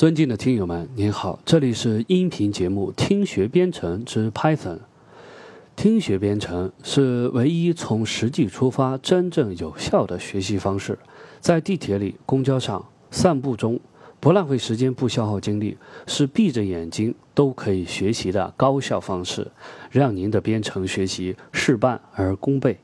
[0.00, 4.56] 尊敬的听友们，您好，这里是音频节目《听学编程之 Python》。
[5.76, 10.98] 听学编程是唯一从实际出发、真正有效的学习方式。
[11.40, 13.78] 在地铁里、公交上、散步中，
[14.20, 15.76] 不浪费时间、不消耗精力，
[16.06, 19.48] 是闭着眼睛都可以学习的高效方式，
[19.90, 22.78] 让您的编程学习事半而功倍。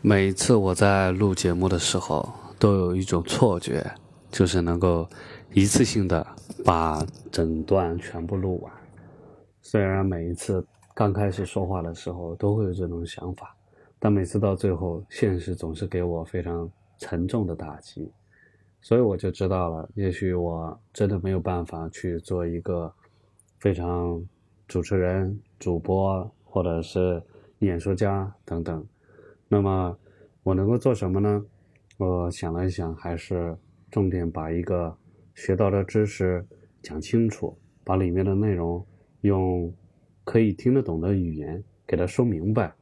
[0.00, 2.26] 每次我在录节目的时候，
[2.58, 3.92] 都有一种错觉，
[4.30, 5.06] 就是能够。
[5.54, 6.26] 一次性的
[6.64, 8.72] 把整段全部录完，
[9.60, 13.54] 虽然每一次刚开始说话的时候都会有这种想法，
[13.98, 18.10] 但每次到最后，现实总是给我非常沉重的打击，
[18.80, 22.90] 所以我就知道了，也许我真的没有办法去做一个
[23.58, 24.24] 非常
[24.66, 27.22] 主持人、主播或者是
[27.58, 28.82] 演说家等等。
[29.48, 29.94] 那么
[30.42, 31.44] 我能够做什么呢？
[31.98, 33.54] 我想了一想，还是
[33.90, 34.96] 重点把一个。
[35.34, 36.44] 学到的知识
[36.82, 38.84] 讲清楚，把里面的内容
[39.22, 39.72] 用
[40.24, 42.72] 可以听得懂的语言给他说明白。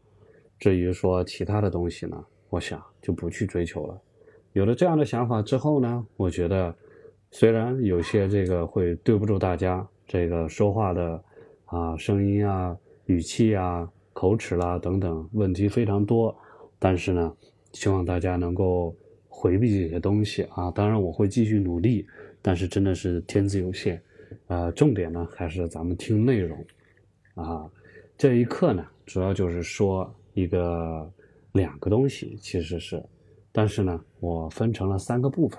[0.59, 4.01] 至于说其他的东西呢，我想就不去追求了。
[4.53, 6.75] 有了这样的想法之后呢，我觉得
[7.31, 11.25] 虽然有些这个会对不住大家，这个说话的
[11.67, 12.77] 啊声音啊、
[13.07, 16.37] 语气啊、口齿啦等等问题非常多，
[16.79, 17.35] 但是呢，
[17.73, 18.95] 希望大家能够
[19.29, 20.71] 回避这些东西啊。
[20.73, 22.07] 当然，我会继续努力。
[22.43, 24.01] 但是真的是天资有限，
[24.47, 26.65] 呃，重点呢还是咱们听内容，
[27.35, 27.71] 啊，
[28.17, 31.13] 这一课呢主要就是说一个
[31.53, 33.03] 两个东西，其实是，
[33.53, 35.59] 但是呢我分成了三个部分，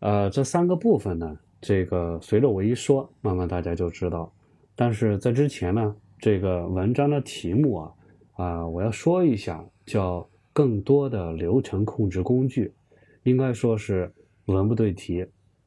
[0.00, 4.32] 呃，这三个部分呢，这个随着我一说，慢慢大家就知道。
[4.74, 7.92] 但是在之前呢，这个文章的题目啊，
[8.34, 12.74] 啊，我要说一下，叫更多的流程控制工具，
[13.22, 14.12] 应该说是
[14.44, 15.24] 文不对题。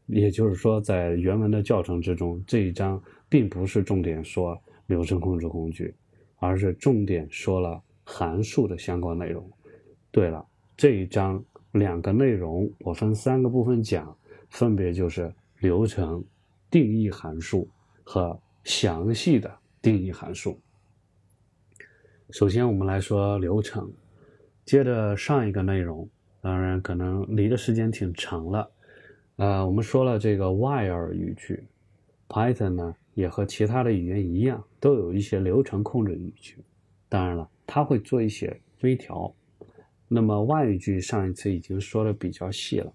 [0.09, 5.93] 也就是说，在原文的教程之中，这一章并不是重点说流程控制工具，
[6.37, 9.47] 而是重点说了函数的相关内容。
[10.11, 10.43] 对了，
[10.75, 11.43] 这一章
[11.73, 14.17] 两个内容我分三个部分讲，
[14.49, 16.23] 分别就是流程、
[16.71, 17.69] 定义函数
[18.03, 20.59] 和详细的定义函数。
[22.31, 23.91] 首先，我们来说流程，
[24.65, 26.09] 接着上一个内容，
[26.41, 28.67] 当然可能离的时间挺长了。
[29.39, 31.63] 呃，我们说了这个 while 语句
[32.27, 36.57] ，Python 呢也和其他的语言一样，都有一些流程控制语句。
[37.07, 39.33] 当然了，它会做一些微调。
[40.09, 42.93] 那么 while 语句上一次已经说的比较细了，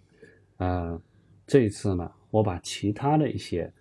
[0.58, 1.00] 呃，
[1.46, 3.72] 这一次呢，我把其他的一些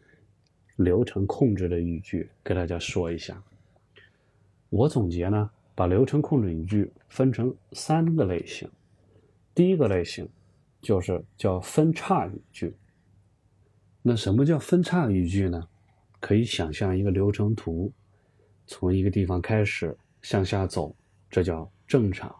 [0.77, 3.43] 流程控制的语句给大家说一下。
[4.69, 8.69] 我总结呢，把流程控制语句分成三个类型。
[9.53, 10.25] 第一个类型。
[10.83, 12.75] 就是叫分叉语句。
[14.03, 15.67] 那什么叫分叉语句呢？
[16.19, 17.91] 可以想象一个流程图，
[18.67, 20.95] 从一个地方开始向下走，
[21.29, 22.33] 这叫正常。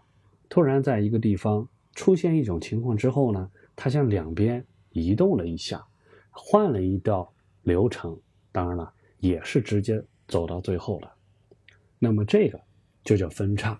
[0.47, 5.83] 突然在一个地方出现一种情况之后呢，它向两边移动了一下，
[6.31, 7.33] 换了一道
[7.63, 8.19] 流程。
[8.51, 11.13] 当然了，也是直接走到最后了。
[11.97, 12.61] 那么这个
[13.03, 13.79] 就叫分叉。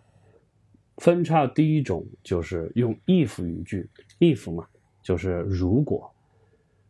[0.98, 3.90] 分叉第一种就是用 if 语句
[4.24, 4.66] ，if 嘛
[5.02, 6.10] 就是如果，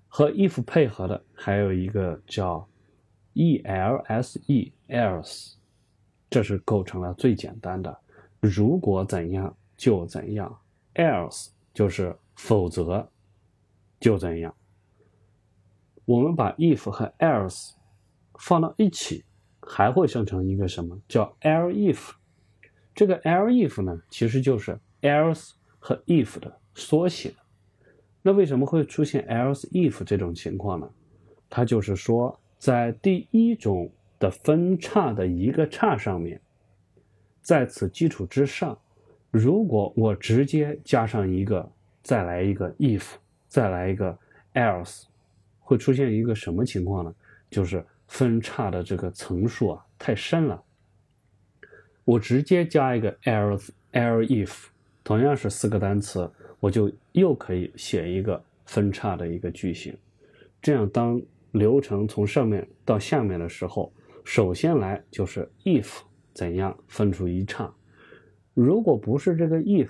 [0.08, 2.68] 和 if 配合的还有一个叫
[3.34, 4.76] else，else，
[6.30, 8.00] 这是构成了最简单的，
[8.40, 10.60] 如果怎样就怎样
[10.94, 13.10] ，else 就是否则
[14.00, 14.54] 就怎样。
[16.06, 17.72] 我们把 if 和 else
[18.38, 19.24] 放到一起，
[19.62, 22.12] 还会生成一个什么叫 else？
[22.94, 27.34] 这个 else if 呢，其实就是 else 和 if 的缩写。
[28.22, 30.90] 那为什么会出现 else if 这种情况呢？
[31.50, 36.40] 它就是说，在第一种的分叉的一个叉上面，
[37.42, 38.78] 在此基础之上，
[39.30, 41.70] 如果我直接加上一个，
[42.02, 43.04] 再来一个 if，
[43.48, 44.18] 再来一个
[44.54, 45.04] else，
[45.60, 47.14] 会出现一个什么情况呢？
[47.50, 50.64] 就是分叉的这个层数啊太深了。
[52.06, 54.66] 我直接加一个 else else if，
[55.04, 56.32] 同样是四个单词，
[56.64, 59.94] 我就又可以写一个分叉的一个句型。
[60.62, 61.22] 这样，当
[61.52, 63.92] 流程从上面到下面的时候，
[64.24, 66.00] 首先来就是 if
[66.34, 67.70] 怎样分出一叉。
[68.54, 69.90] 如果不是这个 if，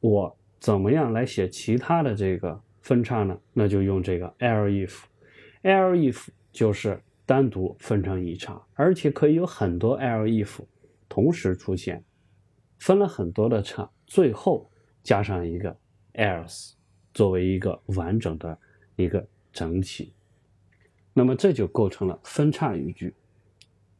[0.00, 3.38] 我怎么样来写其他的这个分叉呢？
[3.52, 5.04] 那就用这个 l if。
[5.62, 10.58] l if 就是单独分成一叉，而且可以有很多 l if。
[11.08, 12.02] 同时出现，
[12.80, 14.68] 分了很多的叉，最后
[15.04, 15.76] 加上一个
[16.14, 16.72] else，
[17.12, 18.58] 作为一个完整的
[18.96, 20.12] 一个整体。
[21.12, 23.14] 那么这就构成了分叉语句，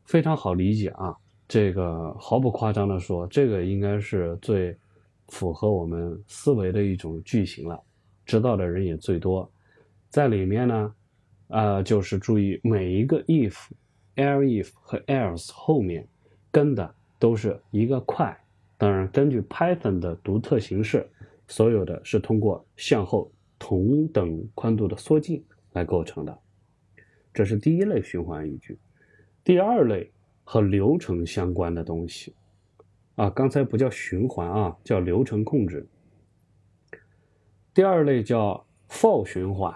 [0.05, 1.17] 非常好理解啊。
[1.47, 4.77] 这个毫不夸张的说，这个应该是最
[5.29, 7.81] 符合我们思维的一种句型了，
[8.25, 9.49] 知道的人也最多。
[10.09, 10.95] 在里面呢，
[11.49, 13.55] 呃，就是注意每一个 if、
[14.17, 16.09] elif 和 else 后面
[16.51, 18.37] 跟的都是一个块。
[18.77, 21.09] 当然，根据 Python 的独特形式，
[21.49, 26.39] 所有的是通过向后同等宽度的缩进来构成的。
[27.33, 28.79] 这是第一类循环语句。
[29.43, 30.11] 第二类。
[30.47, 32.35] 和流程相关的东西，
[33.15, 35.89] 啊，刚才不叫循环啊，叫流程控制。
[37.73, 39.75] 第二类叫 for 循环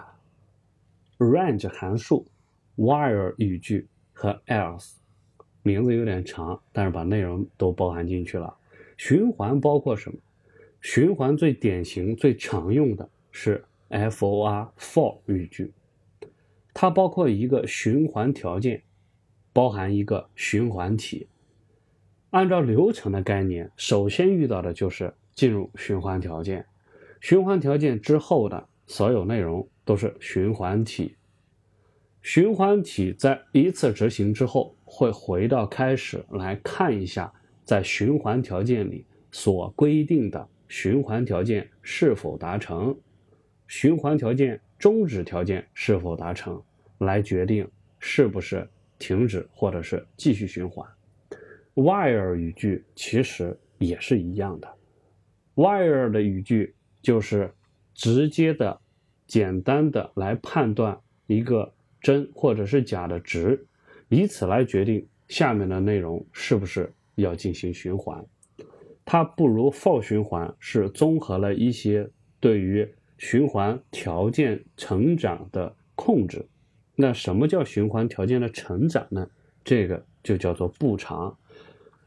[1.17, 2.23] ，range 函数
[2.77, 4.97] ，while 语句和 else，
[5.63, 8.55] 名字有点长，但是把内容都包含进去了。
[8.95, 10.19] 循环包括什么？
[10.81, 15.71] 循环最典型、最常用的是 for for 语句，
[16.73, 18.83] 它包括一个循环条件。
[19.51, 21.27] 包含一个循环体，
[22.29, 26.65] 按照流程的概念，首先遇到的就是进入循环条件，
[27.19, 31.15] 循环条件之后的所有内容都是循环体。
[32.21, 37.33] 循环体在一次执行之后，会回到开始来看一下，
[37.65, 42.97] 在循环条件里所规定的循环条件是否达成，
[43.67, 46.63] 循环条件终止条件是否达成，
[46.99, 47.69] 来决定
[47.99, 48.65] 是不是。
[48.99, 50.85] 停止或者是继续循环。
[51.73, 54.67] while 语句其实也是一样的。
[55.55, 57.49] while 的语句就是
[57.93, 58.77] 直接的、
[59.25, 63.65] 简单的来判断一个真或者是假的值，
[64.09, 68.21] 以此来决定下面的内容是不是要进行循环。
[69.11, 72.07] 它不如 for 循环是综合了一些
[72.39, 76.45] 对于循环条件成长的控制。
[76.95, 79.27] 那什么叫循环条件的成长呢？
[79.63, 81.35] 这个就叫做步长，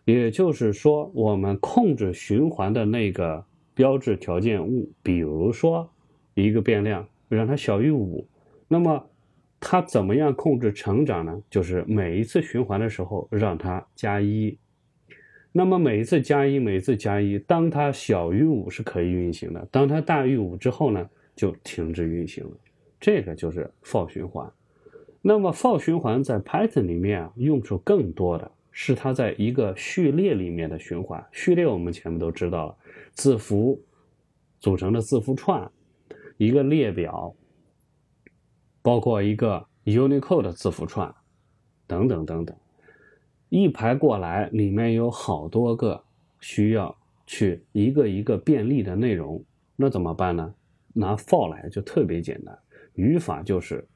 [0.04, 3.44] 也就是说，我们控制循环的那个
[3.74, 5.90] 标志条件物，比如说
[6.34, 8.24] 一个变量让它小于五，
[8.68, 9.04] 那么
[9.58, 11.42] 它怎么样控制成长呢？
[11.50, 14.56] 就是每一次循环的时候让它加一，
[15.52, 22.50] 那么每一次加一，每次加一，当它小于五是可以运行的，当它大于五之后呢，就停止运行了。
[22.98, 24.50] 这个就是 for 循环。
[25.20, 31.22] 那么 for 循环在 Python 里面啊，用处更多的是它在一个序列里面的循环。
[31.32, 32.76] 序列我们前面都知道了，
[33.12, 33.78] 字符
[34.58, 35.70] 组成的字符串，
[36.38, 37.34] 一个列表，
[38.80, 41.14] 包括一个 Unicode 字符串，
[41.86, 42.56] 等等等等，
[43.54, 46.02] 一排过来，里面有好多个
[46.40, 46.96] 需要
[47.26, 49.44] 去一个一个便利的内容，
[49.76, 50.54] 那怎么办呢？
[50.94, 52.58] 拿 for 来就特别简单，
[52.94, 53.86] 语法就是。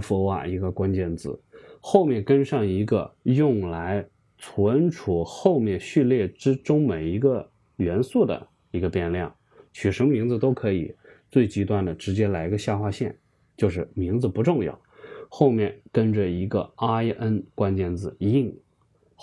[0.00, 1.38] for 一个关键字，
[1.80, 4.02] 后面跟上一个用来
[4.38, 7.46] 存储后面序列之中每一个
[7.76, 9.30] 元素的一个变量，
[9.74, 10.94] 取什么名字都可以。
[11.30, 13.14] 最极端的，直接来个下划线，
[13.54, 14.80] 就是名字不重要，
[15.28, 16.72] 后面跟着一个
[17.20, 18.54] in 关键字 in，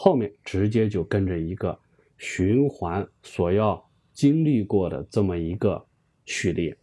[0.03, 1.77] 后面直接就跟着一个
[2.17, 5.85] 循环所要经历过的这么一个
[6.25, 6.75] 序列，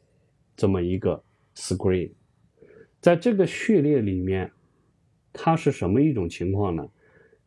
[0.57, 1.21] 这么一个
[1.57, 2.13] screen。
[3.01, 4.49] 在这个序列里面，
[5.33, 6.89] 它是什么一种情况呢？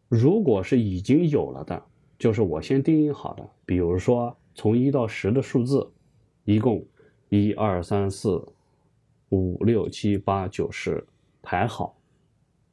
[0.09, 1.81] 如果是已经有了的，
[2.19, 5.89] 就是我先定义好的，比如说从一到十的数字，
[6.43, 6.85] 一共
[7.29, 8.45] 一二三四
[9.29, 11.07] 五六七八九十
[11.41, 11.97] 排好。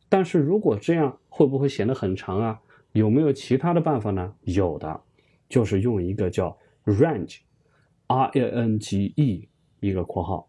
[0.08, 2.60] 但是如果这样会不会显得很长啊？
[2.92, 4.34] 有没有其他的办法呢？
[4.42, 5.00] 有的，
[5.48, 9.48] 就是用一个叫 range，r a n g e
[9.80, 10.48] 一个括号，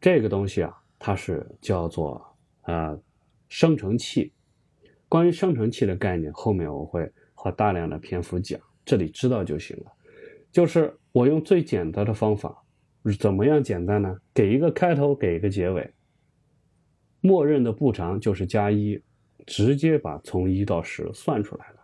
[0.00, 0.76] 这个东西啊。
[1.02, 2.22] 它是叫做
[2.64, 3.00] 呃
[3.48, 4.30] 生成器。
[5.08, 9.90] 关于生成器的概念，后面我会花大量的篇幅讲，这里知道就行了。
[10.52, 12.62] 就是我用最简单的方法，
[13.18, 14.14] 怎么样简单呢？
[14.34, 15.90] 给一个开头，给一个结尾，
[17.22, 19.00] 默认的步长就是加一，
[19.46, 21.79] 直接把从一到十算出来了。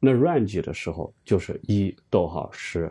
[0.00, 2.90] 那 range 的时候就是一逗号十。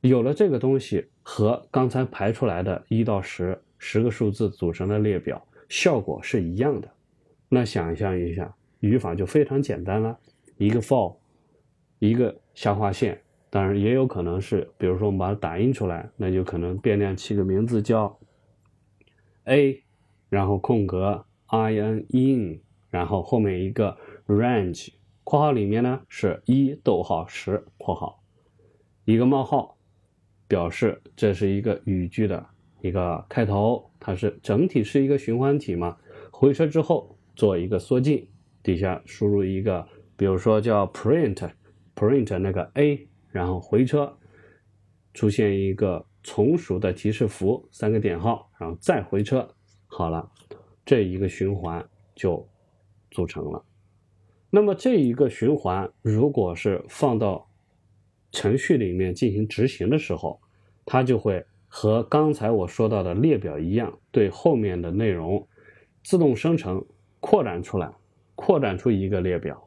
[0.00, 3.60] 有了这个东西和刚才排出来的一到十。
[3.84, 6.88] 十个数字组成的列表，效果是一样的。
[7.48, 10.16] 那想象一下，语法就非常简单了。
[10.56, 11.16] 一个 for，
[11.98, 13.20] 一个下划线，
[13.50, 18.16] 当然也有可能是，比如说我们把它打印出来，那就可能变量起个名字叫
[19.46, 19.82] a，
[20.28, 23.98] 然后空格 in in，然后后面一个
[24.28, 24.90] range，
[25.24, 28.22] 括号里面呢是一逗号十括号，
[29.04, 29.76] 一个冒号，
[30.48, 32.46] 表示这是一个语句的。
[32.80, 35.96] 一个开头，它是整体是一个循环体嘛，
[36.32, 38.28] 回车之后做一个缩进，
[38.60, 39.86] 底下输入一个，
[40.16, 44.18] 比如说叫 print，print 那个 a，然后回车，
[45.14, 49.48] 出现一个从属的提示符，三个点号，然后再回车，
[49.86, 50.28] 好了，
[50.84, 52.44] 这一个循环就
[53.12, 53.64] 组成了。
[54.54, 57.48] 那么这一个循环，如果是放到
[58.30, 60.38] 程序里面进行执行的时候，
[60.84, 65.48] 它就会和刚才我说到的列表一样，对后面的内容
[66.04, 66.84] 自动生成、
[67.18, 67.90] 扩展出来，
[68.34, 69.66] 扩展出一个列表，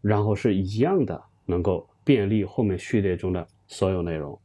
[0.00, 4.40] 然后是一样的，能够便利后面序列中的所有内容。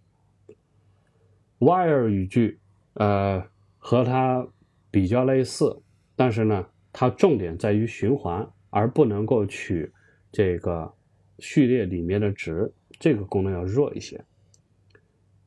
[1.60, 2.60] while 语句，
[2.96, 3.42] 呃，
[3.78, 4.46] 和它
[4.92, 5.82] 比较类似，
[6.18, 8.52] 但是呢，它重点在于循环。
[8.72, 9.92] 而不能够取
[10.32, 10.92] 这个
[11.38, 14.20] 序列里面的值，这个功能要弱一些。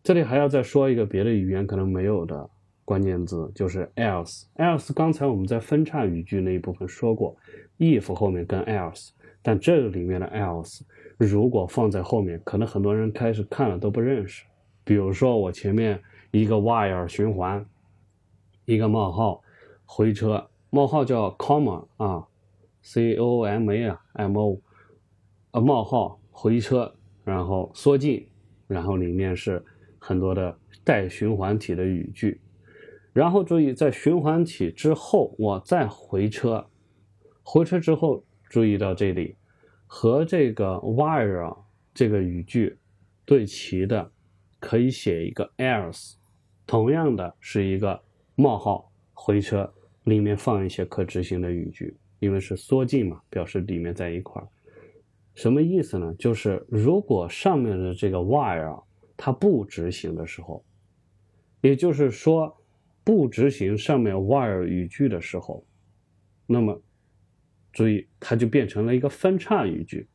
[0.04, 2.48] 这里还要再说一个别的语言可能没有的
[2.84, 4.44] 关键字，就是 else。
[4.56, 7.34] else 刚才我们在分叉语句那一部分说过
[7.78, 10.82] ，if 后面跟 else，但这个里面的 else
[11.16, 14.44] 如果放在后面，可能很多人开始看了都不认识。
[14.84, 15.98] 比如说我前面
[16.30, 17.64] 一个 while 循环，
[18.66, 19.42] 一个冒号
[19.86, 22.26] 回车，冒号叫 comma 啊。
[22.84, 24.60] C o m a 啊，m o，
[25.52, 28.28] 呃冒号回车，然后缩进，
[28.66, 29.64] 然后里面是
[29.98, 32.38] 很多的带循环体的语句，
[33.14, 36.66] 然后注意在循环体之后，我再回车，
[37.42, 39.34] 回车之后注意到这里
[39.86, 41.64] 和这个 while
[41.94, 42.76] 这个语句
[43.24, 44.12] 对齐的，
[44.60, 46.16] 可以写一个 else，
[46.66, 48.02] 同样的是一个
[48.34, 49.72] 冒号回车，
[50.02, 51.96] 里面放一些可执行的语句。
[52.24, 54.48] 因为是缩进嘛，表示里面在一块儿，
[55.34, 56.14] 什么意思呢？
[56.18, 58.82] 就是如果上面的这个 while
[59.14, 60.64] 它不执行的时候，
[61.60, 62.56] 也就是说
[63.04, 65.66] 不执行上面 while 语句的时候，
[66.46, 66.82] 那么
[67.74, 70.08] 注意它就变成了一个分叉语句。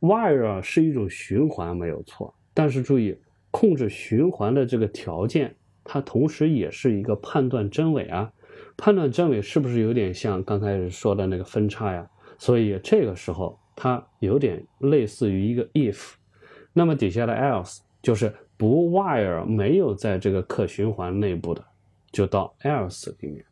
[0.00, 3.18] while 是一种循环没有错，但是注意
[3.50, 8.30] 控制循环的这个条件，它同时也是一个判断真伪啊。
[8.76, 12.08] 判断真伪是不是有点像刚开始说的那个分叉呀？
[12.38, 16.12] 所以这个时候它有点类似于一个 if，
[16.72, 21.64] 那么底下的 else 就是不 while 没有在这个可循环内部的，
[22.12, 23.44] 就到 else 里面。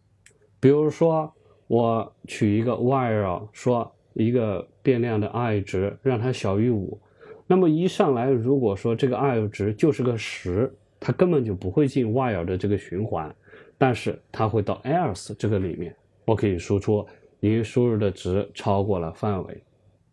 [0.61, 1.33] 比如说
[1.67, 7.01] 我取一个 while 说一个变量的 i 值让它小于五，
[7.47, 13.35] 那么一上来如果说这个 i 值就是个十，它根本就不会进 while 的这个循环。
[13.77, 17.07] 但是它会到 else 这个里面，我可以输出
[17.41, 19.63] 您输入的值超过了范围，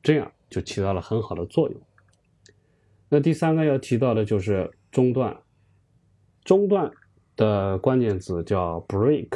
[0.01, 1.81] 这样就起到了很好的作用。
[3.07, 5.37] 那第三个要提到的就是中断，
[6.43, 6.91] 中断
[7.35, 9.29] 的关键词叫 break，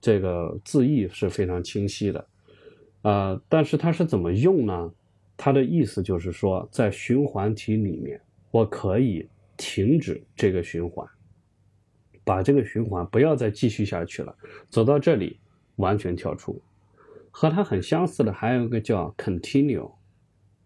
[0.00, 2.26] 这个字义是非常清晰的，
[3.02, 4.92] 呃，但是它是怎么用呢？
[5.36, 9.26] 它的意思就是说，在循环体里面，我可以
[9.56, 11.08] 停止这个循环。
[12.30, 14.32] 把这个循环不要再继续下去了，
[14.68, 15.40] 走到这里
[15.74, 16.62] 完全跳出。
[17.28, 19.90] 和它很相似的还有一个叫 continue，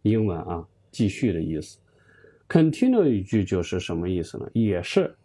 [0.02, 1.78] 英文啊，继续的意思。
[2.47, 4.47] continue 语句就是什么意思呢？
[4.52, 5.16] 也是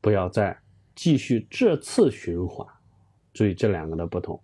[0.00, 0.56] 不要再
[0.94, 2.64] 继续这次循环。
[3.32, 4.40] 注意这两个的不同。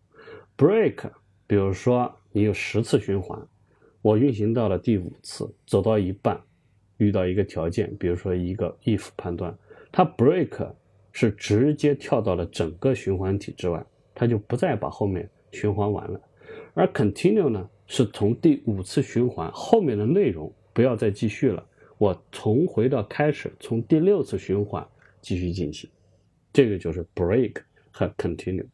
[0.58, 1.12] break，
[1.46, 3.40] 比如说你有十次循环，
[4.02, 6.40] 我运行到了第五次，走到一半，
[6.96, 9.56] 遇到一个条件，比如说一个 if 判断，
[9.92, 10.74] 它 break。
[11.14, 13.82] 是直接跳到了整个循环体之外，
[14.14, 16.20] 它就不再把后面循环完了。
[16.74, 21.64] 而 continue 呢，是从第五次循环后面的内容不要再继续了，
[21.98, 24.84] 我重回到开始，从第六次循环
[25.22, 25.88] 继续进行。
[26.52, 27.58] 这个就是 break
[27.92, 28.66] 和 continue。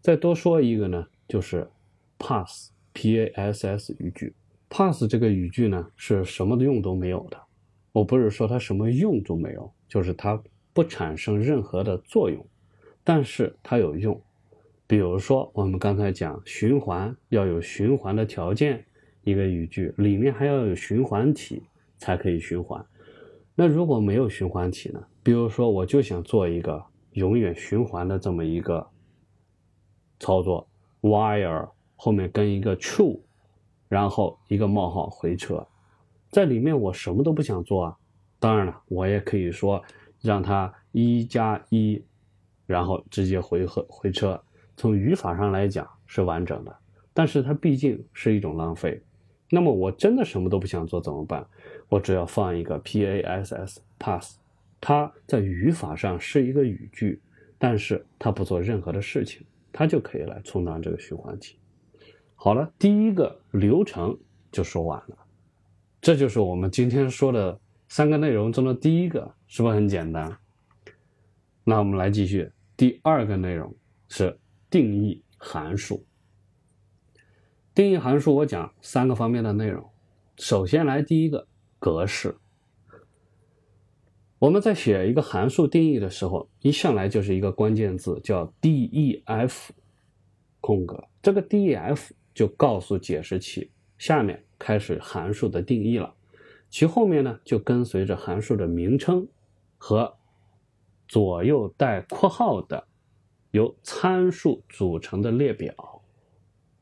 [0.00, 1.68] 再多说一个呢，就是
[2.18, 4.32] pass，P-A-S-S 语句。
[4.70, 7.38] pass 这个语句呢，是什么用都没有的。
[7.92, 10.42] 我不是说它什么用都没有，就是它。
[10.76, 12.46] 不产生任何的作用，
[13.02, 14.20] 但是它有用。
[14.86, 18.84] 比如说，我们刚才讲循环要有循环的条件，
[19.22, 21.62] 一个语句里面还要有循环体
[21.96, 22.84] 才可以循环。
[23.54, 25.02] 那如果没有循环体呢？
[25.22, 28.86] 比如说，我就想做一个永远循环的这么一个
[30.20, 30.68] 操作
[31.00, 33.18] ，while 后面跟一个 true，
[33.88, 35.66] 然后一个冒号回车，
[36.30, 37.96] 在里面我什么都不想做啊。
[38.38, 39.82] 当然了，我也可以说。
[40.26, 42.02] 让它一加一，
[42.66, 44.38] 然后直接回合回车。
[44.76, 46.76] 从语法上来讲是完整的，
[47.14, 49.00] 但是它毕竟是一种浪费。
[49.48, 51.46] 那么我真的什么都不想做怎么办？
[51.88, 54.36] 我只要放一个 p a s s pass，
[54.80, 57.22] 它在语法上是一个语句，
[57.56, 61.56] 但是它不做任何的事情，它就可以来充当这个循环体。
[62.34, 64.18] 好了，第一个流程
[64.50, 65.16] 就说完了，
[66.00, 70.38] 这就是我们今天说的三个内容中的第一个，是不是很简单？
[71.64, 73.74] 那我们来继续，第二个内容
[74.08, 74.38] 是
[74.70, 76.04] 定义函数。
[77.74, 79.90] 定义函数，我讲三个方面的内容。
[80.38, 81.46] 首先来第一个
[81.78, 82.36] 格式。
[84.38, 89.68] 我们在写一个函数定义的时候，一上来就是一个关键字，叫 def
[90.60, 91.02] 空格。
[91.22, 96.14] 这个 def 就告诉解释器，下面开始函数的定义了。
[96.68, 99.26] 其后面呢，就跟随着函数的名称
[99.86, 100.12] 和
[101.06, 102.82] 左右带括号的
[103.52, 105.72] 由参数组成的列表。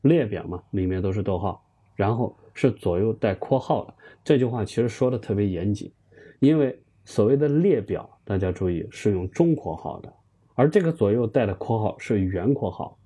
[0.01, 1.63] 列表嘛，里面都是逗号，
[1.95, 3.93] 然后是左右带括号的。
[4.23, 5.91] 这句话其实说的特别严谨，
[6.39, 6.81] 因为。
[7.07, 10.11] 所谓的列表，大家注意是用中括号的，
[10.55, 12.97] 而这个左右带的括号是圆括号，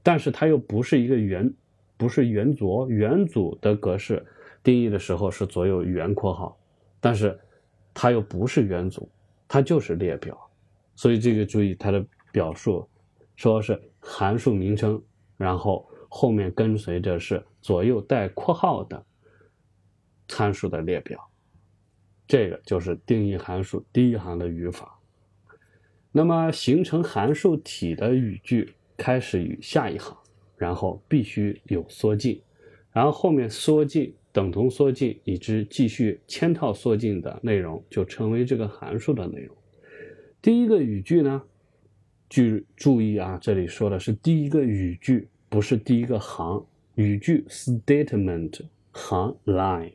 [0.00, 1.52] 但是它又不是一个圆，
[1.96, 4.24] 不是元组，元组的格式
[4.62, 6.56] 定义的时候是左右圆括号，
[7.00, 7.36] 但是
[7.92, 9.10] 它又不是元组，
[9.48, 10.38] 它就是列表，
[10.94, 12.86] 所以这个注意它的表述，
[13.34, 15.02] 说是函数名称，
[15.38, 19.02] 然后后面跟随着是左右带括号的
[20.28, 21.18] 参数的列表。
[22.26, 25.00] 这个就是定义函数第一行的语法。
[26.12, 30.14] 那么形成函数体的语句开始于下一行，
[30.56, 32.42] 然后必须有缩进，
[32.92, 39.56] 然后后面缩进、等同缩进以及继续嵌套缩进的内容就成为这个函数的内容。
[40.40, 41.42] 第一个语句呢，
[42.28, 42.42] 注
[42.76, 46.64] 注意啊，这里说的是第一个语句，不是第一个行。
[46.94, 48.60] 语句 statement
[48.92, 49.94] 行 line。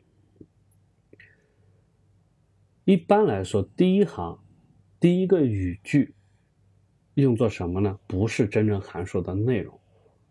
[2.84, 4.38] 一般来说，第一行
[5.00, 6.12] 第一个语句
[7.14, 7.98] 用作什么呢？
[8.06, 9.80] 不是真正函数的内容，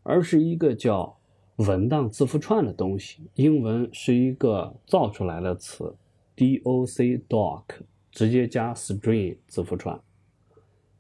[0.04, 1.20] 而是一个叫
[1.68, 3.20] 文档字符串的东西。
[3.36, 5.96] 英文是一个造出来的词
[6.36, 7.64] ，doc，doc，
[8.12, 10.00] 直接加 string 字符串。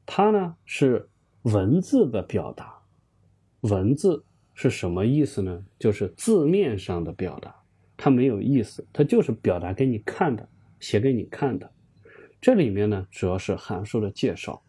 [0.05, 1.07] 它呢是
[1.43, 2.73] 文字的表达。
[3.61, 4.23] 文字
[4.53, 5.63] 是什么意思呢？
[5.79, 7.55] 就是字面上的表达，
[7.95, 10.47] 它没有意思，它就是表达给你看的。
[10.79, 11.71] 写给你看的，
[12.41, 14.61] 这里面呢主要是函数的介绍。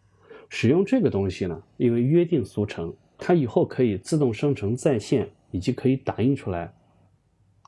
[0.47, 6.73] 使用这个东西呢，因为约定俗成，它以后可以自动生成在线，以及可以打印出来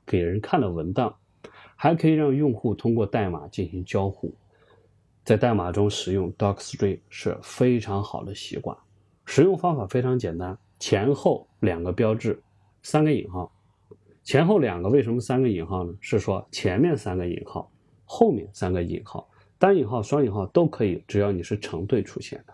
[0.06, 1.16] 给人看的文档，
[1.76, 4.36] 还可以让用户通过代码进行交互。
[5.24, 8.78] 在代码中使用 docstring 是非常好的习惯。
[9.26, 12.42] 使用方法非常简单，前后两个标志，
[12.84, 13.52] 三个引号。
[14.24, 15.94] 前后两个为什么三个引号呢？
[16.02, 17.72] 是说前面三个引号。
[18.10, 22.54] 后面三个引号，单引号、双引号都可以，只要你是成对出现的。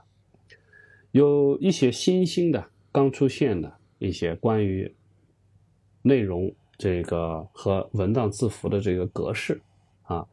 [1.11, 4.91] 有一些新兴的、刚出现的一些关于
[6.03, 9.59] 内容这个和文档字符的这个格式
[10.03, 10.27] 啊，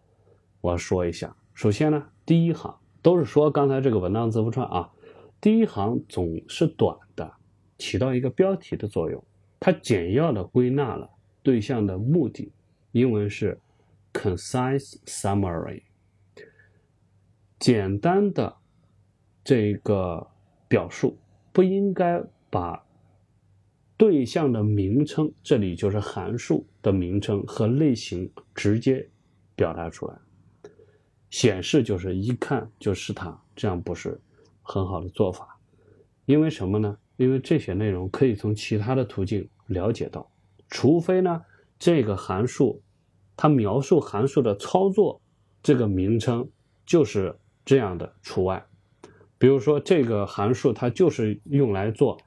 [0.60, 1.34] 我说一下。
[1.54, 4.90] 首先呢，第一行都是说刚才这个文档字符串啊，
[5.40, 7.32] 第一行总是短的，
[7.78, 9.24] 起到一个标题的作用，
[9.58, 11.08] 它简要的归纳了
[11.42, 12.52] 对象的目的。
[12.92, 13.58] 英文是。
[14.12, 15.84] concise summary，
[17.60, 18.56] 简单的
[19.44, 20.26] 这个
[20.66, 21.16] 表述
[21.52, 22.84] 不应该把
[24.00, 29.06] 对象的名称，这里就是函数的名称和类型直接
[29.54, 30.18] 表达出来，
[31.28, 34.18] 显示就是一看就是它，这样不是
[34.62, 35.54] 很好的做法。
[36.24, 36.96] 因为什么呢？
[37.18, 40.26] 因为这些内容可以从其他的途径了解到，
[40.70, 41.42] 除非呢
[41.78, 42.82] 这个函数。
[43.36, 45.20] 它描述函数的操作，
[45.62, 46.48] 这个名称
[46.86, 48.66] 就是这样的除外。
[49.36, 52.18] 比如说这个函数它就是用来做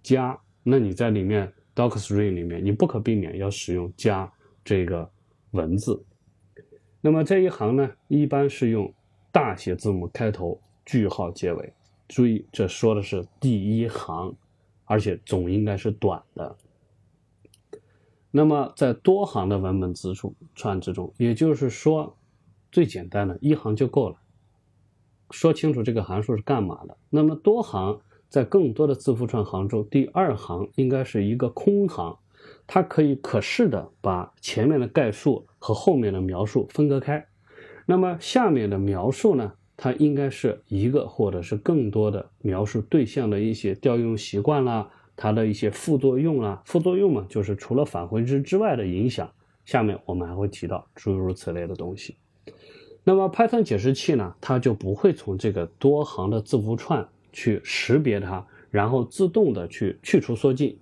[0.00, 4.30] 加，那你在里面 docstring 里面你不可避免要使用加
[4.64, 5.10] 这个
[5.52, 6.04] 文字。
[7.00, 8.92] 那么这一行呢，一般是用
[9.32, 11.72] 大写字母开头，句号结尾。
[12.08, 14.34] 注意，这说的是第一行，
[14.84, 16.56] 而且总应该是短的。
[18.30, 22.16] 那么，在多行的文本字符串之中，也就是说，
[22.70, 24.16] 最简单的一行就够了，
[25.30, 26.96] 说清楚这个函数是干嘛的。
[27.10, 32.18] 那么多行在更多的字符串行中，第二行应该是一个空行，
[32.66, 37.26] 它可以可视的把前面的概述和后面的描述分割开。
[37.86, 44.90] 那么下面的描述呢，它应该是一个或者是更多的描述对象的一些调用习惯啦。
[45.20, 49.28] 它的一些副作用啦，副作用嘛，就是除了返回值之外的影响，
[49.64, 52.14] 下面我们还会提到诸如此类的东西。
[53.02, 60.78] 那么 Python 解释器呢，它就不会从这个多行的字符串去识别它，然后自动的去去除缩进。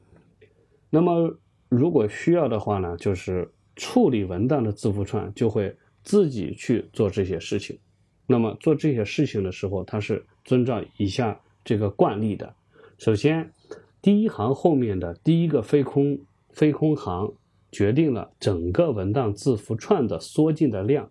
[0.91, 1.37] 那么
[1.69, 7.79] 如果需要的话呢，就是处理文档的字符串就会自己去做这些事情。
[8.27, 12.55] 那么做这些事情的时候，它是遵照以下这个惯例的。
[12.99, 13.53] 首先，
[14.01, 16.19] 第一行后面的第一个非空
[16.51, 17.33] 非空行
[17.71, 21.11] 决定了整个文档字符串的缩进的量。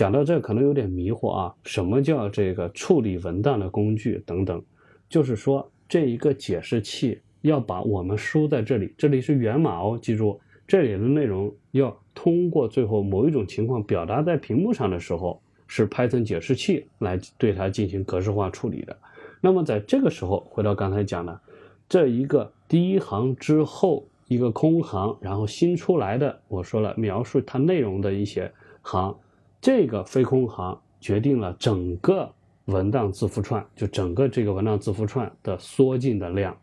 [0.00, 4.62] 讲到这可能有点迷惑啊，什么叫这个处理文档的工具等等？
[5.10, 15.38] 就是说这一个解释器要把我们输在这里，这里是源码哦，记住这里的内容要通过最后某一种情况表达在屏幕上的时候。
[15.72, 18.96] 是 Python 解释器来对它进行格式化处理的。
[19.40, 21.40] 那么在这个时候，回到刚才讲的
[21.88, 28.50] 这一个第一行之后一个空行，然后新出来的，我说了描述它内容的一些
[28.82, 29.14] 行，
[29.60, 32.32] 这个非空行决定了整个
[32.66, 36.56] 文档字符串，就整个这个文档字符串的缩进的量。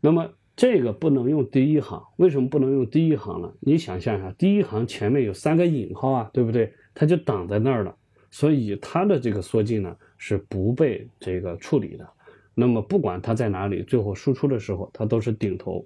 [0.00, 3.52] 那么这个不能用第一行，为什么不能用第一行呢？
[3.60, 6.72] 你想象一下，第一行前面有三个引号啊，对不对？
[6.94, 7.94] 它就挡在那儿了。
[8.30, 12.08] 所以它的这个缩进呢是不被这个处理的，
[12.54, 15.84] 那么不管它在哪里，最后输出的时候它都是顶头，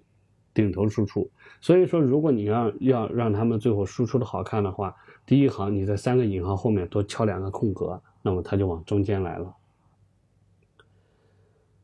[0.53, 1.31] 顶头输出。
[1.61, 4.95] 所以说，如果你要要让他们最后输出的好看的话，
[5.27, 9.55] 第一行你在三个引号后面多敲两个空格，那么它就往中间来了。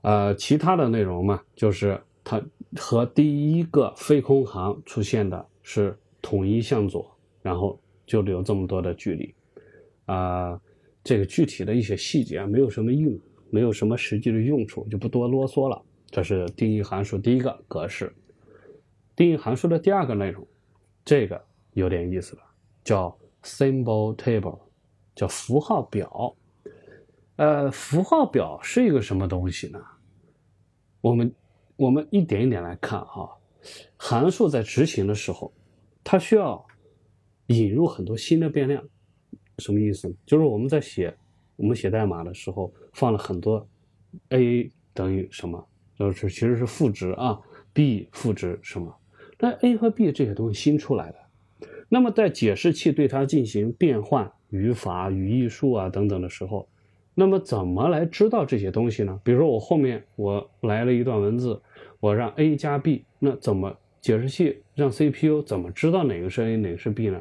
[0.03, 2.43] 呃，其他的内容嘛，就是它
[2.77, 7.11] 和第一个非空行出现的是统一向左，
[7.43, 9.35] 然后就留这么多的距离。
[10.07, 10.61] 啊，
[11.05, 13.19] 这个具体的一些细节，没有什么用，
[13.51, 15.81] 没有什么实际的用处，就不多啰嗦了。
[16.11, 18.13] 这是定义函数第一个格式，
[19.15, 20.47] 定义函数的第二个内容，
[21.05, 21.41] 这个
[21.75, 22.43] 有点意思了，
[22.83, 24.59] 叫 symbol table，
[25.15, 26.35] 叫符号表。
[27.37, 29.81] 呃，符号表是一个什么东西呢？
[31.01, 31.35] 我们
[31.77, 33.35] 我们一点一点来看哈，
[33.97, 35.51] 函数在执行的时候，
[36.05, 36.63] 它需要
[37.47, 38.87] 引入很多新的变量。
[39.59, 40.15] 什么意思呢？
[40.27, 41.17] 就是我们在写
[41.57, 43.67] 我们写代码的时候，放了很多
[44.31, 45.67] a 等于什么，
[45.99, 47.41] 就是其实是赋值啊
[47.73, 48.95] ，b 赋值什么？
[49.39, 51.19] 那 a 和 b 这些东西新出来的，
[51.93, 56.69] 那么在解释器对它进行变换语法、语义数啊等等的时候，
[57.15, 59.21] 那么怎么来知道这些东西呢？
[59.25, 61.61] 比如说我后面我来了一段文字，
[61.99, 67.21] 我让 a 加 b，那怎么解释器让 CPU 怎么知道哪个是 a 哪个是 b 呢？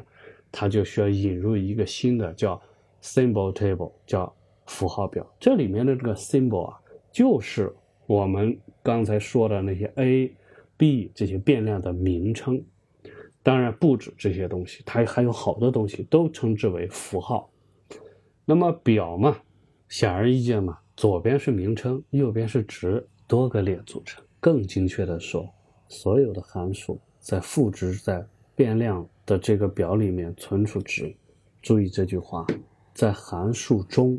[0.52, 2.60] 它就需要引入一个新的叫
[3.02, 4.32] symbol table，叫
[4.66, 5.28] 符号表。
[5.40, 6.80] 这里面的这个 symbol 啊，
[7.10, 7.74] 就是
[8.06, 10.32] 我们刚才说的那些 a、
[10.76, 12.62] b 这些变量的名称。
[13.42, 17.50] 当然不止这些东西，它还有好多东西都称之为符号。
[18.44, 19.36] 那么表嘛，
[19.88, 24.24] 显而易见嘛，左边是名称，右边是值，多个列组成。
[24.40, 25.48] 更精确的说，
[25.88, 29.08] 所有的函数在赋值在变量。
[29.26, 31.14] 的这个表里面存储值，
[31.62, 32.44] 注意这句话，
[32.92, 34.18] 在函数中，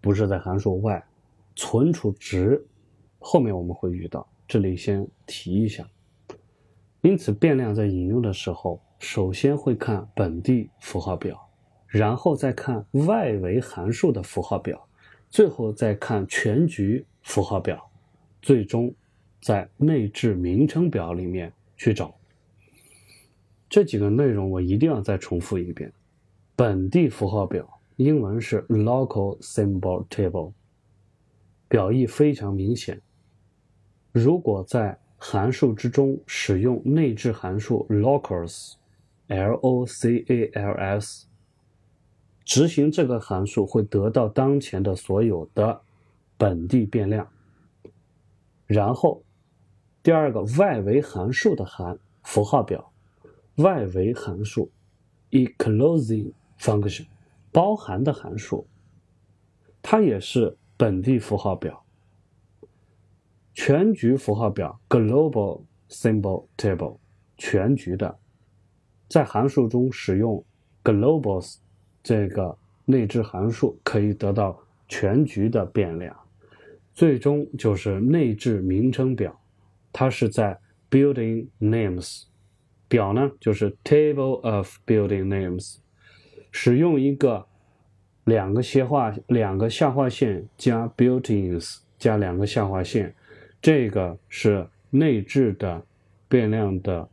[0.00, 1.04] 不是在函数外，
[1.54, 2.66] 存储值
[3.18, 5.86] 后面我们会遇到，这里先提一下。
[7.04, 11.38] 因此，变量在引用的时候，首先会看本地符号表，
[11.86, 14.82] 然后再看外围函数的符号表，
[15.28, 17.90] 最后再看全局符号表，
[18.40, 18.90] 最终
[19.42, 22.16] 在内置名称表里面去找。
[23.68, 25.92] 这几个内容我一定要再重复一遍。
[26.56, 30.54] 本地符号表，英文是 local symbol table，
[31.68, 32.98] 表意非常明显。
[34.10, 41.26] 如果在函数之中使用内置函数 locals，l o c a l s，
[42.44, 45.80] 执行这个函数会得到当前的所有的
[46.36, 47.26] 本地变量。
[48.66, 49.22] 然后，
[50.02, 52.92] 第二个外围函数的函符号表。
[53.56, 54.70] 外围函数
[55.30, 57.06] ，enclosing function，
[57.50, 58.66] 包含的函数，
[59.80, 61.83] 它也是本地符号表。
[63.54, 66.98] 全局符号表，global symbol table，
[67.36, 68.18] 全局的，
[69.08, 70.44] 在函数中使用
[70.82, 71.56] globals
[72.02, 76.14] 这个内置函数，可以得到全局的变量。
[76.92, 79.40] 最终就是内置名称表，
[79.92, 80.58] 它是在
[80.90, 82.24] building names。
[82.86, 85.78] 表呢，就是 table of building names，
[86.52, 87.46] 使用一个
[88.24, 93.14] 两个斜划两个下划线加 buildings 加两个下划线，
[93.64, 95.86] 这个是内置的
[96.28, 97.08] 变量的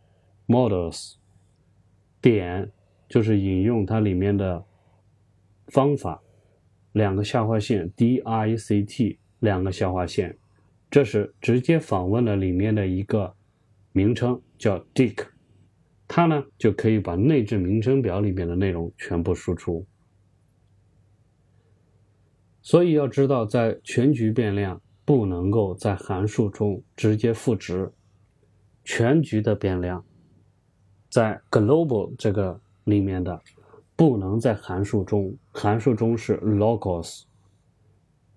[0.47, 1.13] models。
[2.19, 2.69] 点
[3.07, 4.65] 就是引用它里面的
[5.67, 6.21] 方法，
[6.91, 10.37] 两个下划线 dict 两个下划线，
[10.89, 13.33] 这是直接访问了里面的一个
[13.93, 15.27] 名称叫 dict，
[16.05, 19.85] 它呢就可以把内置名称表里面的内容全部输出。
[22.61, 27.91] 所以要知道，在全局变量不能够在函数中直接赋值，
[28.85, 30.05] 全局的变量
[31.09, 33.41] 在 global 这个里面的
[33.97, 37.23] 不能在函数中，函数中是 locals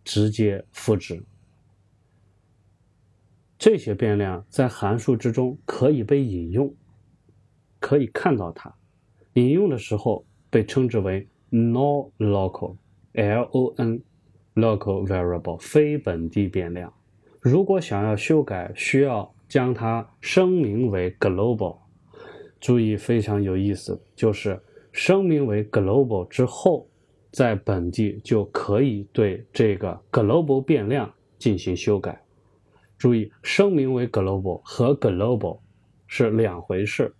[0.03, 1.25] 直接赋值。
[3.57, 6.75] 这些变量在函数之中可以被引用，
[7.79, 8.75] 可以看到它。
[9.35, 14.03] 引用的时候被称之为 non-local，L-O-N。
[14.55, 16.93] Local variable 非本地变量，
[17.41, 21.79] 如果想要修改，需要将它声明为 global。
[22.61, 24.59] 注意，非常有意思，就是
[24.91, 26.89] 声明为 global 之后，
[27.31, 32.23] 在本地就可以对这个 global 变量进行修改。
[32.97, 35.59] 注意，声明为 global 和 global
[36.07, 37.13] 是两回事。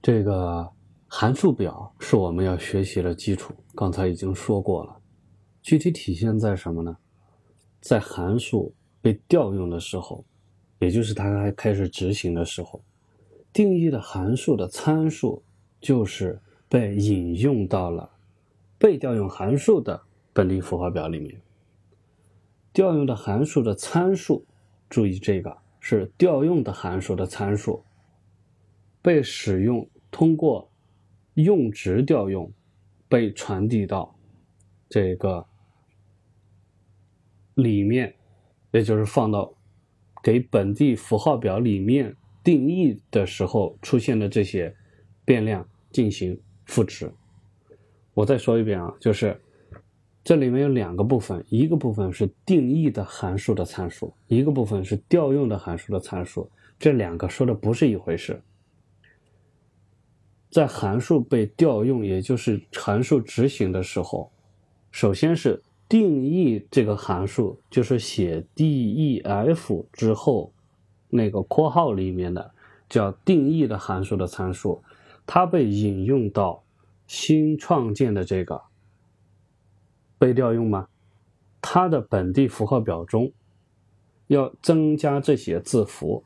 [0.00, 0.66] 这个
[1.08, 4.96] 函数表是我们要学习的基础，刚才已经说过了。
[5.62, 6.96] 具体体现在什么呢？
[7.80, 10.24] 在函数被调用的时候，
[10.80, 12.82] 也就是它还开始执行的时候，
[13.52, 15.40] 定义的函数的参数
[15.80, 18.10] 就是被引用到了
[18.76, 20.00] 被调用函数的
[20.32, 21.40] 本地符号表里面。
[22.72, 24.44] 调用的函数的参数，
[24.90, 27.84] 注意这个是调用的函数的参数，
[29.00, 30.68] 被使用通过
[31.34, 32.50] 用值调用
[33.08, 34.12] 被传递到
[34.88, 35.46] 这个。
[37.54, 38.14] 里面，
[38.70, 39.52] 也就是放到
[40.22, 44.74] 给本地符号表里面定义的时候出现的这些
[45.24, 47.12] 变量进行赋值。
[48.14, 49.38] 我再说一遍啊，就是
[50.24, 56.50] 这里面有两个部分，一个部分是定义的函数的参数，一个部分是调用的函数的参数。
[56.78, 58.40] 这两个说的不是一回事。
[60.50, 64.32] 在函数被调用，也就是函数执行的时候，
[64.90, 65.62] 首先是。
[65.92, 70.50] 定义这个函数就是写 def 之后
[71.10, 72.50] 那个括号里面的
[72.88, 74.82] 叫定义的函数的参数，
[75.26, 76.64] 它被引用到
[77.06, 78.62] 新创建的这个
[80.18, 80.88] 被调用吗？
[81.60, 83.30] 它的本地符号表中
[84.28, 86.24] 要增加这些字符，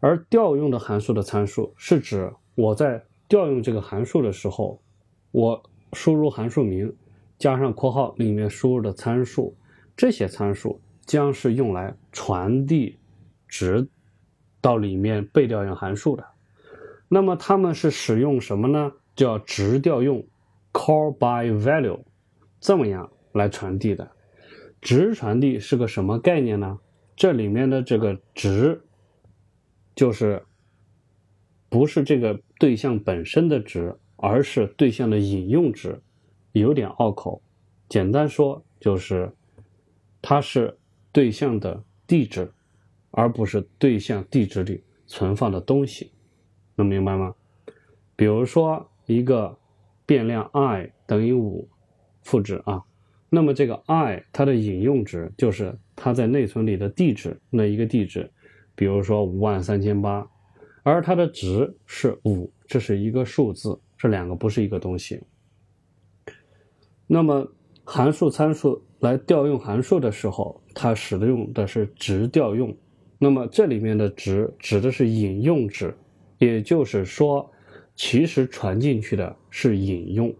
[0.00, 4.80] 而调用的函数的参数是指我在调用这个函数的时候，
[5.30, 6.92] 我输入函数名。
[7.38, 9.56] 加上括号里面输入的参数，
[9.96, 12.98] 这些参数将是用来传递
[13.46, 13.88] 值
[14.60, 16.26] 到里面被调用函数的。
[17.08, 18.92] 那么它们是使用什么呢？
[19.14, 20.26] 叫值调用
[20.72, 22.00] （call by value）
[22.60, 24.10] 这么样来传递的。
[24.80, 26.78] 值传递是个什么概念呢？
[27.16, 28.80] 这里面的这个值
[29.96, 30.44] 就是
[31.68, 36.00] 不是这个对象本身的值，而是对象的引用值。
[36.52, 37.42] 有点拗口，
[37.88, 39.30] 简单说就是，
[40.20, 40.76] 它是
[41.12, 42.50] 对象的地址，
[43.10, 46.10] 而不是对象地址里存放的东西，
[46.74, 47.34] 能明白吗？
[48.16, 49.56] 比如说一个
[50.04, 51.68] 变量 i 等于五，
[52.22, 52.82] 复制啊，
[53.28, 58.30] 那么这个 i 它的引用值就是它在内存里的地址那一个地址，
[58.74, 60.28] 比如说五万三千八，
[60.82, 65.22] 而它的值是五，这是一个数字，这两个不是一个东西。
[67.10, 67.48] 那么，
[67.84, 72.76] 函数参数来调用函数的时候，它使用的是值调用。
[73.18, 75.96] 那么这里面的值指的是引用值，
[76.36, 77.50] 也就是说，
[77.96, 80.32] 其实传进去的是引用。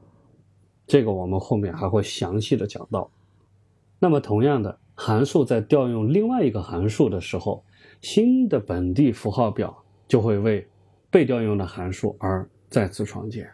[0.87, 3.11] 这个我们后面还会详细的讲到。
[3.99, 7.65] 那么同样的，函数在调用另外一个函数的时候，
[8.03, 9.75] 新的本地符号表
[10.07, 10.69] 就会为
[11.11, 13.49] 被调用的函数而再次创建。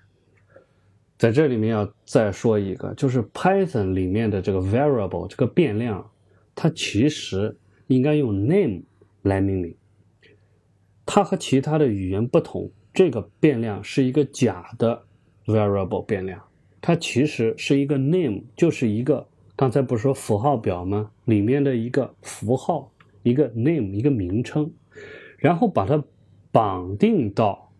[1.16, 6.10] 在这里面要再说一个，就是 Python 里面的这个 variable 这个变量，
[6.54, 8.82] 它其实应该用 name
[9.22, 9.74] 来命名。
[11.06, 15.02] 它和其他的语言不同，这个变量是一个假的
[15.46, 16.42] variable 变量，
[16.80, 21.10] 它其实是一个 name，就是一个刚才不是说符号表吗？
[21.26, 22.90] 里面的一个符号，
[23.22, 24.72] 一个 name，一个名称，
[25.38, 26.02] 然后把它
[26.50, 27.70] 绑定到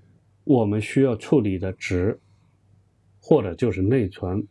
[0.45, 2.21] 我们需要处理的值。
[3.27, 4.47] 或者就是内存，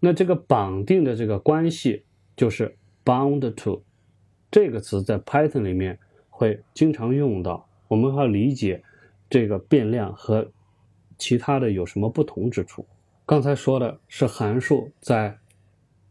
[0.00, 2.02] 那这个绑定的这个关系
[2.36, 3.80] 就是 bound to
[4.50, 5.96] 这个词在 Python 里面
[6.28, 7.68] 会经常用到。
[7.86, 8.82] 我们要理解
[9.30, 10.50] 这个变量和
[11.16, 12.84] 其他的有什么不同之处。
[13.24, 15.38] 刚才说的是函数在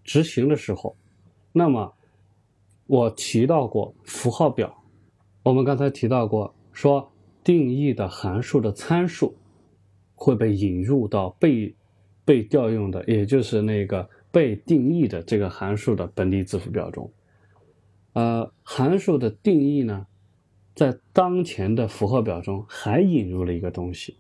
[0.01, 0.95] 执行的时候，
[1.51, 1.93] 那么
[2.88, 4.81] 我提到过符号表，
[5.43, 7.11] 我们刚才提到过，说
[7.43, 9.35] 定义的函数的参数
[10.15, 11.75] 会被引入到被
[12.23, 17.12] 被调用的，也就是那个被定义的这个函数的本地字符表中。
[18.13, 20.08] 呃，函数的定义呢，
[20.73, 24.17] 在当前的符号表中还引入了一个东西，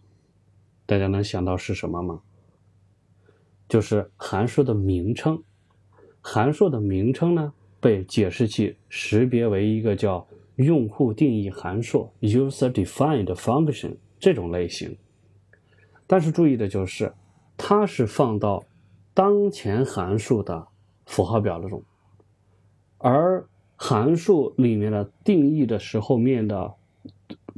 [0.85, 2.21] 大家能想到是什么吗？
[3.67, 5.41] 就是函数的名称。
[6.21, 7.53] 函数的名称呢？
[7.81, 14.97] 被解释器识别为一个叫用户定义函数 （user-defined function） 这种类型，
[16.07, 17.13] 但是注意的就是，
[17.57, 18.63] 它是放到
[19.13, 20.67] 当前函数的
[21.05, 21.81] 符号表中，
[22.97, 26.73] 而函数里面的定义的时候面的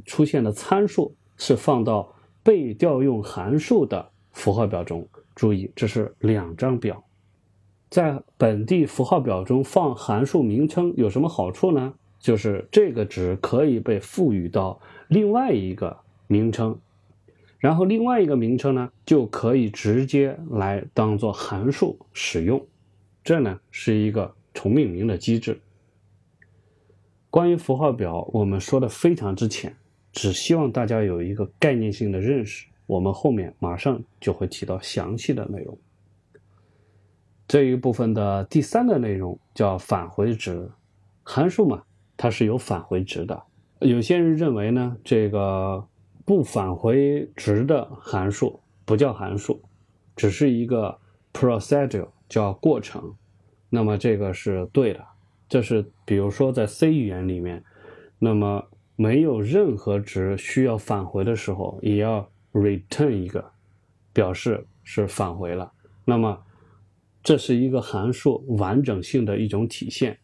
[0.04, 5.06] 出现的参数是放到被调用函数的符号表中。
[5.34, 7.04] 注意，这是两张表。
[7.90, 11.94] 在本地符号表中放函数名称有什么好处呢？
[12.18, 16.76] 就是这个值可以被赋予到另外一个名称，
[17.58, 22.64] 然后另外一个名称呢就可以直接来当做函数使用。
[23.24, 25.60] 这呢是一个重命名的机制。
[27.30, 29.76] 关于符号表，我们说的非常之浅，
[30.12, 32.66] 只希望大家有一个概念性的认识。
[32.86, 35.76] 我们后面马上就会提到详细的内容。
[37.46, 40.70] 这一部分的第三个内容叫返回值，
[41.22, 41.82] 函数嘛，
[42.16, 43.42] 它是有返回值的。
[43.80, 45.86] 有些人认为呢，这个
[46.28, 49.62] 不返回值的函数不叫函数，
[50.14, 50.98] 只是一个
[51.32, 53.14] procedure 叫过程。
[53.70, 55.02] 那么这个是对的，
[55.48, 57.64] 这是比如说在 C 语言里面，
[58.18, 58.62] 那么
[58.94, 63.52] 没有任何值需要返回的时候，也要 return 一个，
[64.12, 65.72] 表示是返回了。
[66.04, 66.42] 那么
[67.22, 70.18] 这是一个函数完整性的一种体现。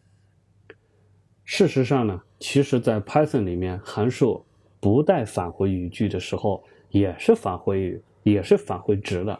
[1.43, 4.45] 事实上呢，其实，在 Python 里面，函数
[4.85, 9.39] 不带返回语句的时候，也是返回语，也是返回值的。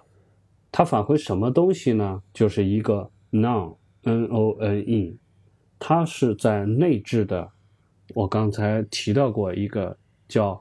[0.72, 2.24] 它返回什么东西呢？
[2.34, 5.20] 就是一个 none，n-o-n-e，
[5.78, 7.52] 它是在内置的。
[8.16, 9.96] 我刚才提到过一个
[10.28, 10.60] 叫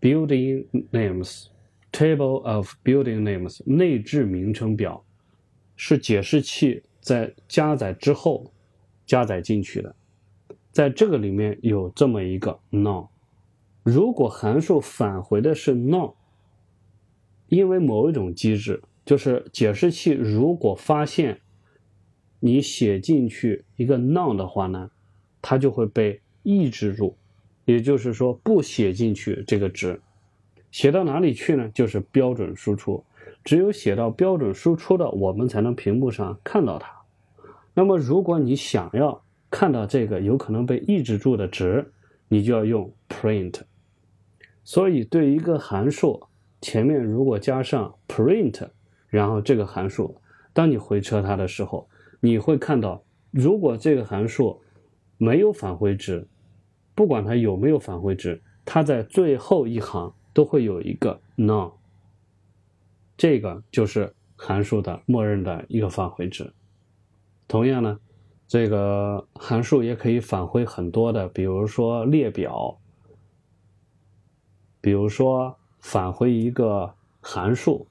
[0.00, 5.04] building names，table of building names，内置名称表。
[5.74, 8.52] 是解释器在加载之后
[9.04, 9.92] 加载进去的，
[10.70, 13.08] 在这个里面有这么一个 none，
[13.82, 16.14] 如果函数返回的是 none，
[17.48, 21.40] 因为某一种机制，就是解释器如果发现
[22.38, 24.90] 你写进去一个 none 的话呢，
[25.40, 27.16] 它就会被抑制住，
[27.64, 30.00] 也就是说不写进去这个值，
[30.70, 31.68] 写到哪里去呢？
[31.74, 33.04] 就是标准输出。
[33.44, 36.88] 只有写到标准输出的，我们才能屏幕上看到它。
[37.74, 41.92] 那么，如果你想要看到这个有可能被抑制住的值，
[42.28, 43.60] 你就要用 print。
[44.64, 46.28] 所以，对一个函数
[46.60, 48.68] 前面如果加上 print，
[49.08, 50.16] 然后这个函数，
[50.52, 51.88] 当你回车它的时候，
[52.20, 54.60] 你会看到，如果这个函数
[55.18, 56.26] 没有返回值，
[56.94, 61.72] 不管它有没有返回值，它在最后一行都会有一个 none。
[63.16, 66.52] 这个就是函数的默认的一个返回值。
[67.48, 67.98] 同样呢，
[68.46, 72.78] 这个函数也可以返回很多的，比如说列表，
[74.82, 76.92] 比如说返回一个
[77.22, 77.86] 函数，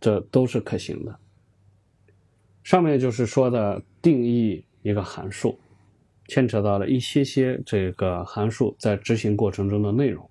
[0.00, 1.18] 这都是可行的。
[2.64, 5.58] 上面就是说的定义一个函数，
[6.28, 10.30] 牵扯到了一些些这个函数在执行过程中的内容。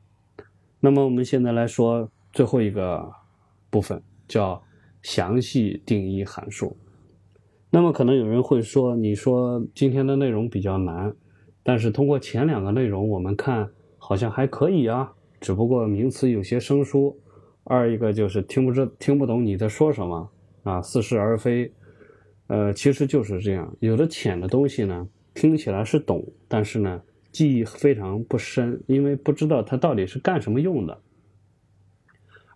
[0.79, 3.13] 那么我们现在来说最后一个
[3.69, 4.01] 部分。
[4.27, 4.59] 叫
[5.03, 6.75] 详细定义函数。
[7.69, 11.15] 那么可能有人会说：“你说今天的内容比较难，
[11.61, 15.13] 但是通过前两个内容，我们看好像还可以啊。
[15.45, 17.15] 只不过名词有些生疏，
[17.65, 20.27] 二一个就是听不知听不懂你在说什么
[20.63, 21.71] 啊，似是而非。
[22.47, 23.77] 呃，其实就是这样。
[23.79, 26.99] 有的浅的东西呢，听起来是懂，但是呢，
[27.31, 30.99] 记忆非常不深，因为不知道它到底是干什么用的。”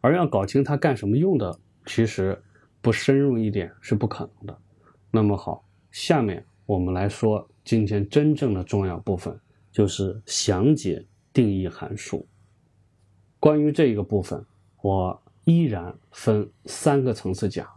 [0.02, 2.42] 而要搞清它干什么用的，其实
[2.82, 4.58] 不深入一点是不可能的。
[5.12, 9.40] 那么好，下面我们来说今天真正的重要部分，
[9.72, 12.28] 就是详解定义函数。
[13.40, 14.46] 关于这一个部分，
[14.82, 17.68] 我依然分三个层次讲。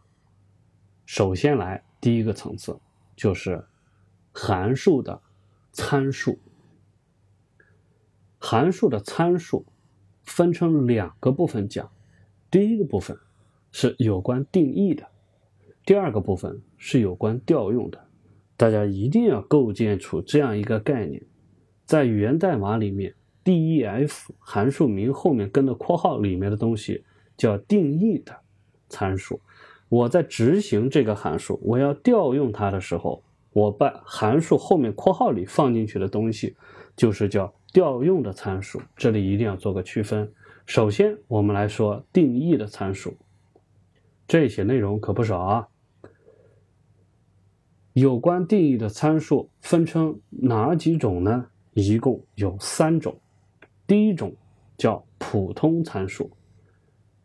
[1.06, 2.76] 首先来第一个层次，
[3.14, 3.64] 就是
[4.32, 5.20] 函数的
[5.72, 6.38] 参数。
[8.38, 9.64] 函数的参数
[10.24, 11.88] 分成两个部分讲。
[12.50, 13.16] 第一个部分
[13.70, 15.06] 是有关定义的，
[15.86, 18.04] 第二个部分是有关调用的。
[18.56, 21.24] 大家一定要构建出这样一个概念，
[21.84, 23.14] 在语言代码里面
[23.44, 27.04] ，def 函数名后面跟的括号里面的东西
[27.36, 28.36] 叫定义的
[28.88, 29.40] 参数。
[29.88, 33.22] 我在执行这个函数，我要调用它的时候，
[33.52, 36.56] 我把函数后面括号里放进去的东西，
[36.96, 38.80] 就是叫调用的参数。
[38.96, 40.32] 这里一定要做个区分。
[40.64, 43.14] 首先，我们来说定义的参数，
[44.26, 45.68] 这些内容可不少啊。
[47.92, 51.46] 有关定义的参数分成哪几种呢？
[51.74, 53.14] 一共有三种。
[53.92, 54.34] 第一种
[54.78, 56.30] 叫普通参数，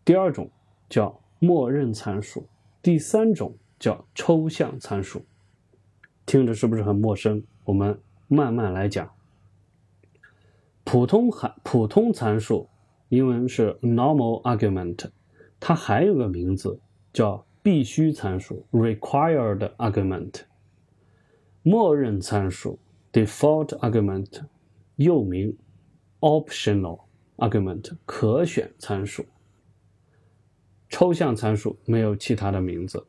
[0.04, 0.52] 第二种
[0.90, 2.46] 叫默认参数，
[2.82, 5.24] 第三种叫抽象参数。
[6.26, 7.42] 听着是不是很陌生？
[7.64, 7.98] 我们
[8.28, 9.10] 慢慢来讲。
[10.84, 12.68] 普通函普通参数，
[13.08, 15.10] 英文是 normal argument，
[15.62, 16.78] 它还有个名字
[17.14, 20.42] 叫必须参数 required argument。
[21.64, 22.78] 默认参数
[23.14, 24.42] （default argument）
[24.98, 25.56] 又名
[26.20, 27.02] optional
[27.38, 29.26] argument，可选参数。
[30.90, 33.06] 抽象参数没有其他的名字。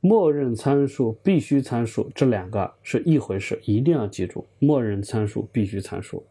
[0.00, 4.46] 默认参数、必须参数这两个是一回事，一定要记住。
[4.58, 6.26] 默认参数、必须参数。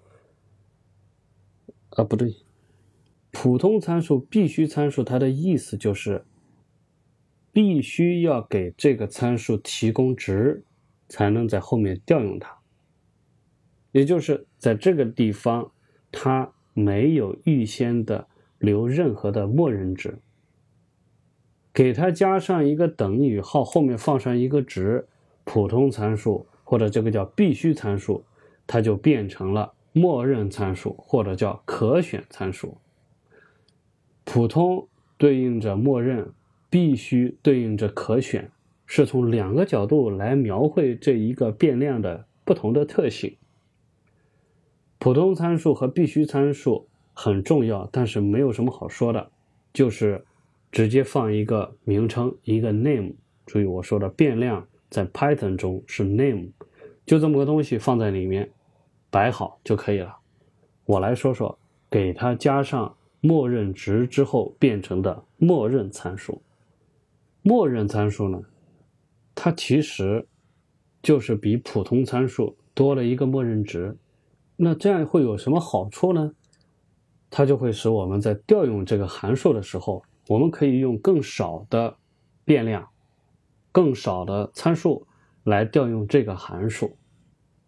[1.91, 2.35] 啊，不对，
[3.31, 6.25] 普通参数、必须参数，它的意思就是。
[7.51, 10.63] 必须要给这个参数提供值，
[11.07, 12.58] 才能在后面调用它。
[13.99, 15.71] 也就是在这个地方，
[16.09, 18.27] 它没有预先的
[18.57, 20.19] 留任何的默认值，
[21.73, 25.07] 给它加上一个等于号，后面放上一个值，
[25.43, 28.23] 普通参数或者这个叫必须参数，
[28.65, 32.77] 它就变成了默认参数或者叫可选参数。
[34.23, 34.87] 普通
[35.17, 36.33] 对应着默认。
[36.71, 38.51] 必须对应着可选，
[38.85, 43.35] 是从两个角度来描绘这一个变量的不同的特性。
[44.99, 49.31] 普通参数和必须参数很重要，但是没有什么好说的，
[49.71, 50.25] 就是
[50.73, 53.13] 直接放一个名称，一个 name。
[53.45, 56.49] 注意我说的变量在 Python 中是 name，
[57.05, 58.51] 就这么个东西放在里面
[59.09, 60.17] 摆好就可以了。
[60.85, 61.57] 我来说说
[61.89, 66.41] 给它加上默认值之后变成的默认参数。
[67.41, 68.41] 默认参数呢，
[69.33, 70.27] 它其实
[71.01, 73.95] 就是比普通参数多了一个默认值。
[74.61, 76.33] 那这样会有什么好处呢？
[77.29, 81.95] 它就会使我们在调用这个函数的时候，我们可以用更少的
[82.43, 82.85] 变量、
[83.71, 85.07] 更少的参数
[85.45, 86.97] 来调用这个函数，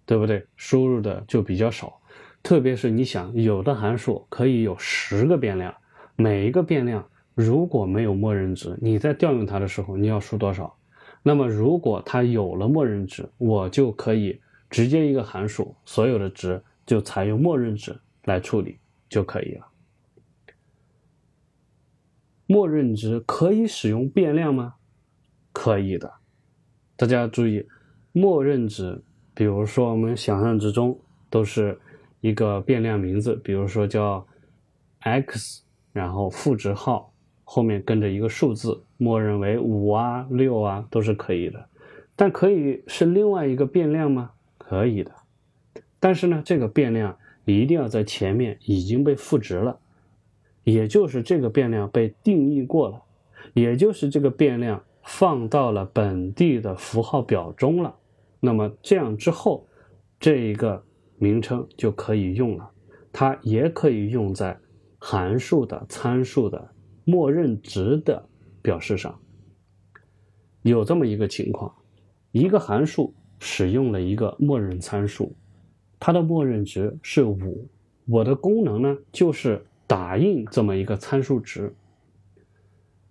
[0.05, 0.45] 对不对？
[0.57, 1.97] 输入的就比较少。
[2.43, 5.73] 特别是你想，有的函数可以有十个变量，
[6.17, 7.07] 每一个变量。
[7.33, 10.75] 如果没有默认值，你在调用它的时候，你要输多少？
[11.23, 18.77] 那么如果它有了默认值，我就可以直接一个函数，所有的值就采用默认值来处理
[19.09, 19.67] 就可以了。
[22.45, 24.75] 默认值可以使用变量吗？
[25.51, 26.11] 可以的。
[26.95, 27.65] 大家注意，
[28.11, 29.01] 默认值，
[29.33, 31.79] 比如说我们想象之中都是
[32.19, 34.25] 一个变量名字，比如说叫
[34.99, 35.63] x，
[35.93, 37.07] 然后负值号。
[37.43, 41.67] 后面跟着一个数字，默认为五啊、六啊都是可以的，
[42.15, 44.31] 但可以是另外一个变量吗？
[44.57, 45.13] 可以的，
[46.01, 49.79] 但是呢，这个变量一定要在前面已经被赋值了，
[50.65, 53.01] 也就是这个变量被定义过了，
[53.53, 57.95] 也就是这个变量放到了本地的符号表中了，
[58.41, 59.65] 那么这样之后，
[60.19, 60.83] 这一个
[61.17, 62.69] 名称就可以用了，
[63.13, 64.59] 它也可以用在
[64.99, 66.73] 函数的参数的。
[67.03, 68.29] 默认值的
[68.61, 69.19] 表示上，
[70.61, 71.73] 有这么一个情况：
[72.31, 75.35] 一个函数使用了一个默认参数，
[76.01, 77.69] 它的默认值是五。
[78.07, 81.73] 我的功能呢，就是打印这么一个参数值。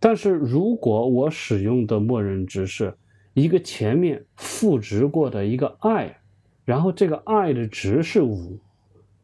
[0.00, 2.92] 但是如果我使用的默认值是
[3.32, 6.16] 一个前面赋值过的一个 i，
[6.64, 8.58] 然后这个 i 的值是五，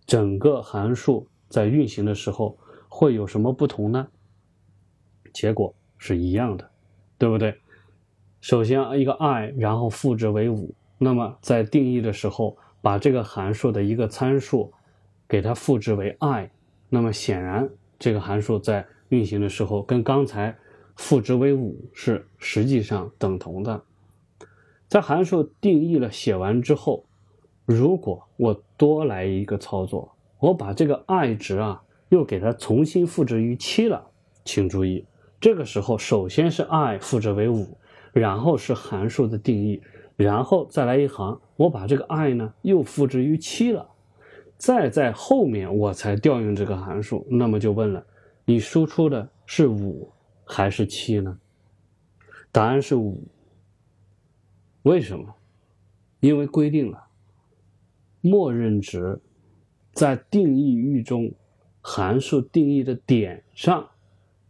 [0.07, 2.57] 整个函数在运行的时候
[2.89, 4.07] 会有什么不同呢？
[5.33, 6.71] 结果是一样的，
[7.19, 7.59] 对不对？
[8.41, 12.57] 首先一个 i，然后赋值为五，那么在定义的时候，
[12.87, 14.73] 把这个函数的一个参数
[15.29, 16.49] 给它赋值为 i，
[16.89, 17.69] 那么显然
[17.99, 20.57] 这个函数在运行的时候跟刚才
[20.95, 23.83] 赋值为五是实际上等同的。
[24.87, 27.05] 在函数定义了写完之后，
[27.65, 34.07] 如果我多来一个操作，我把这个 i 值啊又给它重新赋值于七了，
[34.45, 35.05] 请注意。
[35.41, 37.77] 这个时候，首先是 i 赋值为五，
[38.13, 39.83] 然后是函数的定义，
[40.17, 43.87] 然后再来一行，我把这个 i 呢又赋之于七了，
[44.57, 47.27] 再在后面我才调用这个函数。
[47.29, 48.03] 那么就问了，
[48.47, 50.11] 你输出的是五
[50.45, 51.39] 还是七呢？
[52.51, 53.23] 答案是五。
[54.85, 55.35] 为什么？
[56.21, 57.09] 因为规定了，
[58.23, 59.21] 默认值
[59.93, 61.31] 在定义域中
[61.83, 63.87] 函数定义的点上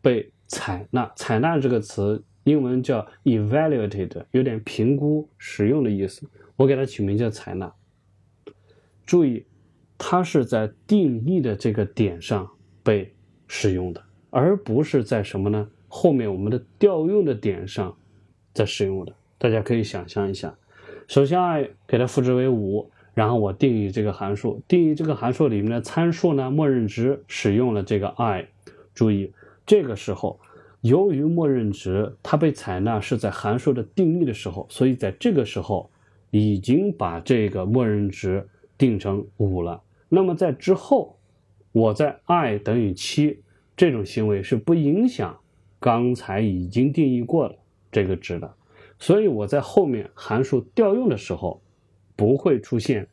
[0.01, 1.12] 被采纳。
[1.17, 2.23] 采纳这个词。
[2.47, 6.30] 英文叫 evaluated，有点评估使用的意思。
[6.55, 7.74] 我给它取名叫采纳。
[9.05, 9.44] 注意，
[9.99, 12.49] 它是在定义的这个点上
[12.84, 13.12] 被
[13.49, 15.68] 使用的，而不是在什么呢？
[15.88, 17.97] 后面我们的调用的点上
[18.55, 19.12] 在使用的。
[19.38, 20.57] 大家可以想象一下，
[21.09, 28.47] 首先 i 给它赋值为五，然后我定义这个函数，定义这个函数里面的参数呢，默认值使用了这个 i。
[28.94, 29.32] 注意，
[29.66, 30.38] 这个时候。
[30.87, 35.91] 由于默认值它被采纳是在函数的定义的时候，所以在这个时候
[36.30, 39.82] 已经把这个默认值定成五了。
[40.09, 41.18] 那么在之后，
[41.72, 43.43] 我在 i 等于七
[43.76, 45.37] 这种行为是不影响
[45.80, 47.57] 刚才已经定义过了
[47.91, 48.55] 这个值的，
[49.01, 51.61] 所以我在后面函数调用的时候
[52.14, 53.09] 不会出现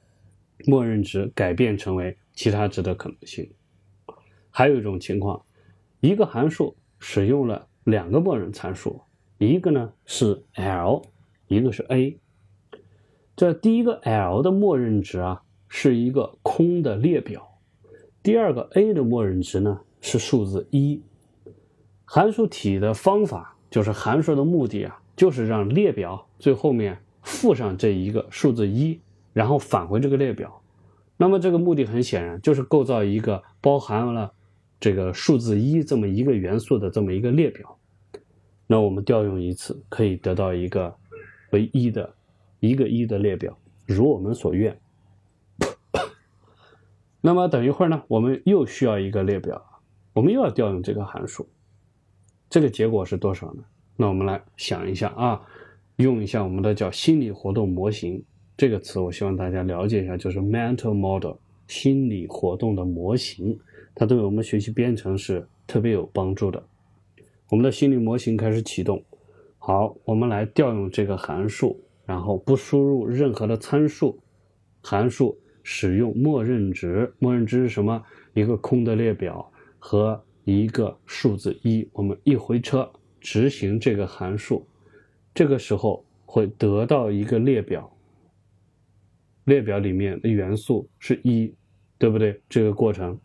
[0.68, 3.50] 默认值改变成为其他值的可能性。
[4.52, 5.42] 还有一种情况，
[6.02, 6.76] 一个函数。
[7.06, 9.02] 使用了两个默认参数，
[9.38, 11.02] 一个呢是 l，
[11.48, 12.18] 一个是 a。
[13.36, 17.60] 这第一个 l 的默认值啊是一个空的列表，
[18.24, 21.02] 第二个 a 的默认值呢是数字一。
[22.06, 29.02] 函数体的方法就是函数的目的啊，就是让列表最后面附上这一个数字一，
[29.34, 30.62] 然后返回这个列表。
[31.18, 34.32] 那么这个目的很显然就是构造一个包含了。
[34.84, 37.80] 这个数字一这么一个元素的这么一个列表，
[38.68, 40.94] 那我们调用一次可以得到一个
[41.54, 42.14] 为一的
[42.60, 44.78] 一个一的列表，如我们所愿。
[47.22, 49.66] 那么等一会儿呢，我们又需要一个列表，
[50.12, 51.48] 我们又要调用这个函数，
[52.50, 53.64] 这个结果是多少呢？
[53.96, 55.42] 那我们来想一下啊，
[55.96, 58.22] 用一下我们的叫心理活动模型
[58.58, 61.38] 这个词，我希望大家了解一下，就是 mental model
[61.70, 63.58] 心理活动的模型。
[63.96, 66.64] 它对我们学习编程是特别有帮助的。
[67.50, 69.04] 我们的心理模型开始启动。
[69.60, 74.20] 好，我们来调用这个函数，然后不输入任何的参数，
[74.82, 77.14] 函数使用默认值。
[77.20, 78.04] 默认值是什么？
[78.34, 81.88] 一个空的列表和一个数字一。
[81.94, 82.92] 我们一回车
[83.22, 84.68] 执行这个函数，
[85.34, 87.96] 这个时候会得到一个列表，
[89.46, 91.54] 列表里面的元素是一，
[91.98, 92.42] 对不对？
[92.50, 93.18] 这个过程。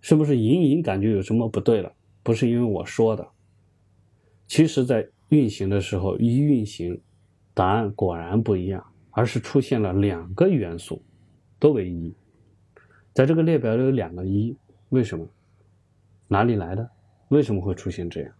[0.00, 1.92] 是不是隐隐感觉有什么不对了？
[2.22, 3.26] 不是因为我说的，
[4.46, 7.00] 其实，在运行的时候一运行，
[7.54, 11.02] 答案果然不一样，而是出现了两个元素
[11.58, 12.14] 都为一，
[13.14, 14.54] 在这个列表里有两个一，
[14.90, 15.26] 为什么？
[16.28, 16.90] 哪里来的？
[17.28, 18.32] 为什么会出现这样？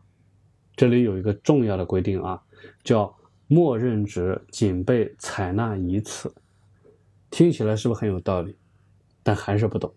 [0.76, 2.42] 这里有一个重要的规定啊，
[2.84, 6.32] 叫默认值仅被采纳一次，
[7.30, 8.54] 听起来是不是很有道理？
[9.22, 9.92] 但还是不懂。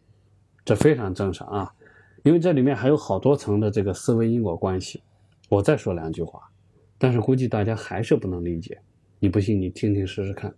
[0.63, 1.73] 这非常正常啊，
[2.23, 5.01] 因为这里面还有好多层的这个思维因果关系。
[5.49, 6.39] 我再说两句话，
[6.97, 8.79] 但是估计大家还是不能理解。
[9.19, 10.53] 你不信，你听听试试看。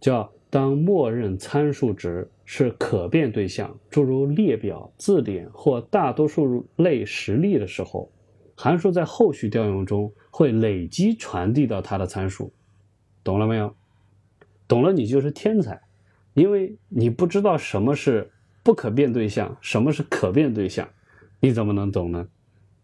[0.00, 8.10] 叫当默认参数值是可变对象，诸如列表、字典或大多数类实例的时候，
[8.56, 12.52] 函数在后续调用中会累积传递到它的参数。
[13.22, 13.74] 懂了没有？
[14.66, 15.80] 懂了，你就是天才，
[16.34, 18.32] 因为你不知道什么是。
[18.62, 20.88] 不可变对象，什么是可变对象？
[21.40, 22.28] 你怎么能懂呢？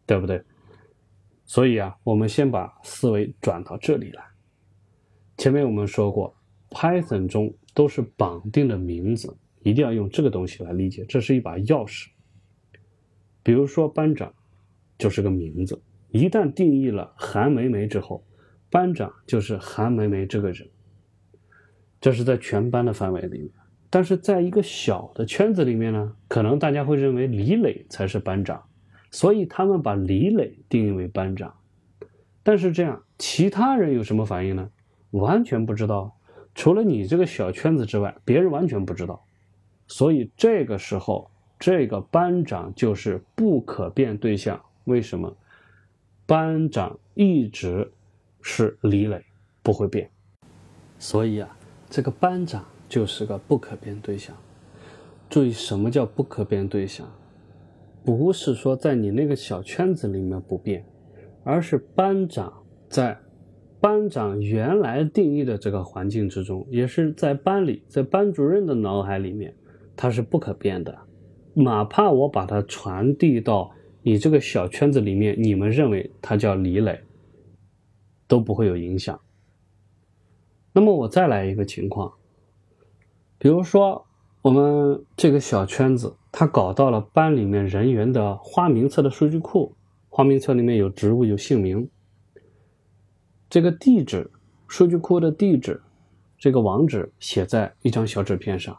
[0.07, 0.43] 对不对？
[1.45, 4.25] 所以啊，我们先把思维转到这里来。
[5.37, 6.35] 前面我们说过
[6.71, 12.07] ，Python 中都是绑定的名字，一定要用这个东西来理解，这是一把钥匙。
[13.43, 14.33] 比如说班长，
[14.97, 18.25] 就是个名字，一旦定义了韩梅梅之后，
[18.71, 20.67] 班长就是韩梅梅这个人。
[22.01, 23.51] 这是在全班的范围里面。
[23.95, 28.65] 但是在一个小的圈子里面呢，可能大家会认为李磊才是班长，
[29.13, 31.55] 所以他们把李磊定义为班长。
[32.43, 34.69] 但是这样，其他人有什么反应呢？
[35.13, 36.17] 完全不知道，
[36.57, 39.25] 除了你这个小圈子之外，别人完全不知道。
[39.87, 41.31] 所以这个时候，
[41.61, 44.61] 这个班长就是不可变对象。
[44.87, 45.37] 为什么？
[46.27, 47.93] 班长一直
[48.43, 49.25] 是李磊，
[49.63, 50.11] 不会变。
[50.99, 51.57] 所以啊，
[51.89, 52.65] 这个班长。
[52.95, 54.37] 就是个不可变对象。
[55.29, 57.05] 注意，什么叫不可变对象？
[58.05, 60.87] 不是说在你那个小圈子里面不变，
[61.43, 63.19] 而是班长在
[63.81, 69.53] 班长原来定义的这个环境之中，也是在班里，在班主任的脑海里面，
[69.97, 70.97] 它是不可变的。
[71.53, 73.73] 哪怕我把它传递到
[74.05, 77.01] 你这个小圈子里面，你们认为它叫李磊，
[78.29, 79.21] 都不会有影响。
[80.73, 82.13] 那么我再来一个情况，
[83.45, 84.07] 比如说
[84.41, 89.77] 我们这个小圈子，他搞到了班里面人员的花名册的数据库，
[90.09, 91.87] 花名册里面有职务有姓名。
[93.51, 94.31] 这个地址，
[94.67, 95.83] 数据库的地址，
[96.39, 98.79] 这个网址写在一张小纸片上，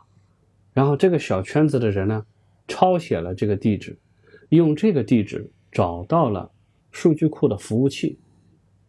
[0.74, 2.26] 然后这个小圈子的人呢，
[2.68, 3.96] 抄写了这个地址，
[4.50, 6.50] 用这个地址找到了
[6.90, 8.18] 数据库的服务器，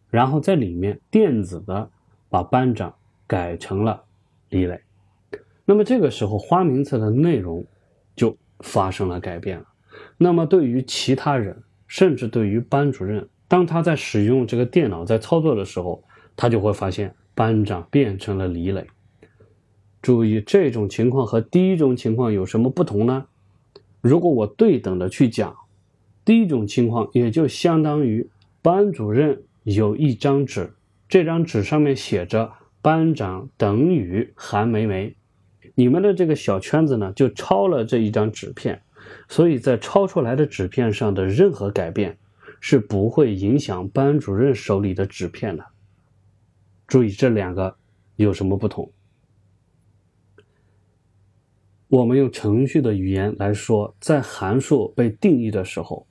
[0.09, 1.91] 然后在里面电子的
[2.29, 2.95] 把班长
[3.27, 4.05] 改成了
[4.49, 4.81] 李磊，
[5.69, 7.65] 那么这个时候花名册的内容
[8.15, 9.65] 就发生了改变了，
[10.17, 13.27] 那么对于其他人，甚至对于班主任。
[13.49, 16.01] 当他在使用这个电脑在操作的时候，
[16.37, 18.87] 他就会发现班长变成了李磊。
[20.01, 23.25] 注意，这种情况和第一种情况有什么不同呢？
[23.99, 25.53] 如果我对等的去讲，
[26.23, 28.29] 第一种情况也就相当于
[28.61, 30.71] 班主任有一张纸，
[31.09, 35.15] 这张纸上面写着“班长等于韩梅梅”，
[35.77, 38.81] 你们的这个小圈子呢就抄了这一张纸片，
[39.29, 42.17] 所以在抄出来的纸片上的任何改变。
[42.59, 45.63] 是不会影响班主任手里的纸片的。
[46.87, 47.75] 注意这两个
[48.15, 48.89] 有什么不同？
[51.87, 56.07] 我们用程序的语言来说，在函数被定义的时候，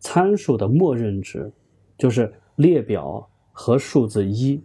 [0.00, 1.52] 参数的默认值
[1.96, 4.60] 就是列表和数字一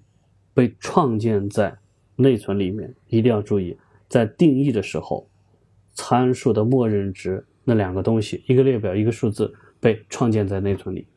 [0.56, 1.78] 被创建在
[2.16, 2.92] 内存里面。
[3.08, 3.78] 一定要注意，
[4.10, 5.30] 在定义的时候，
[5.94, 11.08] 参数的默认值那两个东西，一个列表，一个数字被创建在内存里。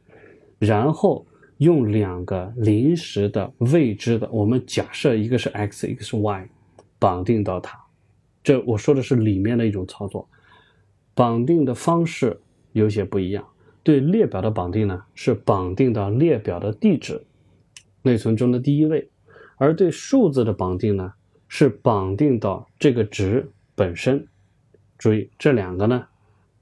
[0.59, 1.27] 然后
[1.57, 6.49] 用两个临时的未知的，我们假设一个是 x，一个是 y，
[6.99, 7.81] 绑定到它。
[8.45, 10.29] 这我说的是里面的一种操作，
[11.15, 12.41] 绑定的方式
[12.73, 13.47] 有些不一样。
[13.85, 17.25] 对列表的绑定呢，是绑定到列表的地址，
[18.03, 19.09] 内存中的第一位；
[19.57, 21.15] 而对数字的绑定呢，
[21.55, 24.27] 是绑定到这个值本身。
[24.97, 26.07] 注意这两个呢，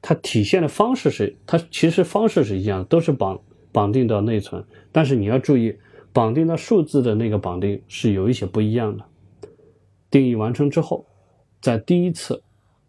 [0.02, 3.40] 它体现的方式是，它其实方式是一样的，都是绑。
[3.72, 5.78] 绑定到内存，但是你要注意，
[6.12, 9.04] 绑定到数字的那个绑定是有一些不一样的。
[10.10, 11.06] 定义完成之后，
[11.60, 12.42] 在第一次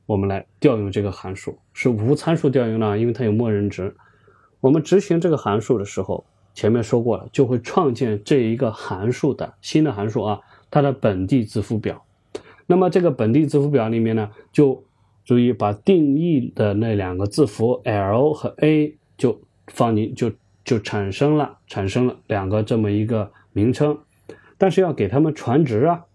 [0.07, 3.95] 我们来调用这个函数，是无参数调用呢，因为它有默认值。
[4.59, 6.25] 我们执行这个函数的时候，
[6.55, 10.39] 前面说过了，就会创建这一个函数的新的函数啊，
[10.71, 12.03] 它的本地字符表。
[12.65, 14.83] 那么这个本地字符表里面呢，就
[15.23, 20.31] 注意把定义的那两个字符 L 和 A 就放进就。
[20.63, 23.97] 就产生了产生了两个这么一个名称，
[24.59, 26.05] 但是要给他们传值啊，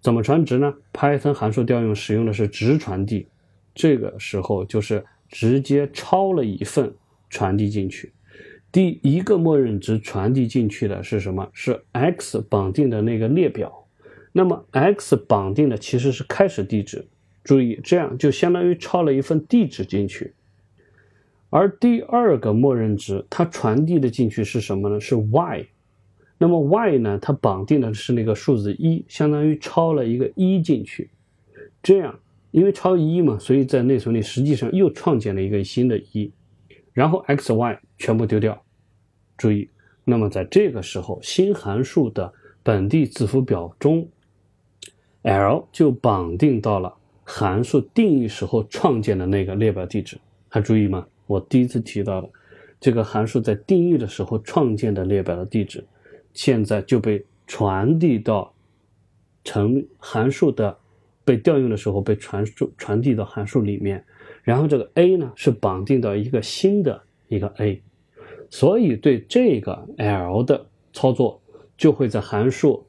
[0.00, 3.28] 怎么传值呢？Python 函数调用使用的是值传递，
[3.72, 6.92] 这个时候就是直接抄了一份
[7.30, 8.12] 传递进去。
[8.72, 11.48] 第一个默认值传递进去的是什么？
[11.52, 13.81] 是 x 绑定的那个列表。
[14.32, 17.06] 那么 x 绑定的其实是开始地址，
[17.44, 20.32] 注意这样就相当于抄了一份地址进去。
[21.50, 24.98] 而第二个默认值，它传递的进去是什么呢？
[24.98, 25.66] 是 y。
[26.38, 27.18] 那么 y 呢？
[27.20, 31.10] 它绑定的是那个数字一，相当于抄了一个一进去。
[31.82, 32.18] 这样，
[32.50, 36.32] 因为抄一嘛，所以在内存里实际上又创建了一个新的一。
[36.92, 38.60] 然后 x、y 全部丢掉。
[39.36, 39.68] 注意，
[40.04, 44.08] 那么在这个时候，新函数的本地字符表中
[45.22, 46.94] ，l 就绑定到了
[47.24, 50.18] 函数定义时候创建的那个列表地址。
[50.48, 51.06] 还注意吗？
[51.26, 52.28] 我第一次提到的
[52.78, 55.82] 这个函数在定义的时候创建的列表的地址，
[56.34, 58.52] 现在就被传递到
[59.44, 60.76] 成函数的
[61.24, 64.04] 被调用的时候被传输传递到函数里面，
[64.42, 67.80] 然后这个 a 呢是绑定到一个新的一个 a，
[68.50, 71.40] 所以对这个 l 的操作
[71.78, 72.84] 就会在函数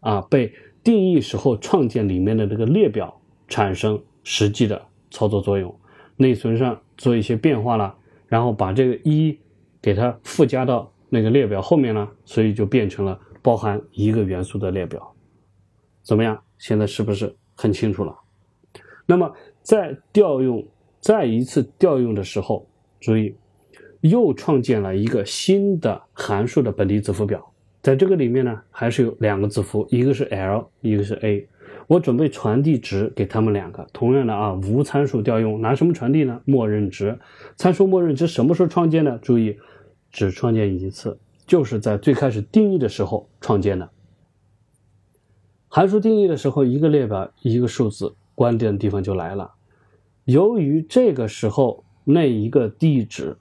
[0.00, 0.52] 啊被
[0.82, 5.74] 定义时候创建里面的这个列表产生实际的操作作用。
[6.16, 7.94] 内存上做一些变化了，
[8.26, 9.38] 然后把这个一
[9.80, 15.14] 给它附加到那个列表后面了，所以就变成了包含一个元素的列表。
[16.02, 16.38] 怎么样？
[16.58, 18.14] 现在是不是很清楚了？
[19.06, 20.62] 那么在调用
[21.00, 22.68] 再一次调用的时候，
[23.00, 23.34] 注意
[24.02, 27.49] 又创建了一个新的函数的本地字符表，
[27.82, 31.48] 在这个里面呢，还是有两个字符，一个是 L，一个是 A。
[31.86, 36.40] 我准备传递值给他们两个，同样的啊，无参数调用，拿什么传递呢？
[36.44, 37.18] 默认值，
[37.56, 39.18] 参数默认值什么时候创建呢？
[39.20, 39.58] 注意，
[40.12, 43.90] 只创建一次，就是在最开始定义的时候创建的。
[45.68, 49.52] 函数定义的时候，一个列表一个数字，关键的地方就来了。
[50.24, 53.36] 由于这个时候那一个地址，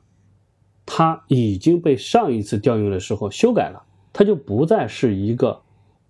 [0.86, 5.62] 它已经被上一次调用的时候修改了，它就不再是一个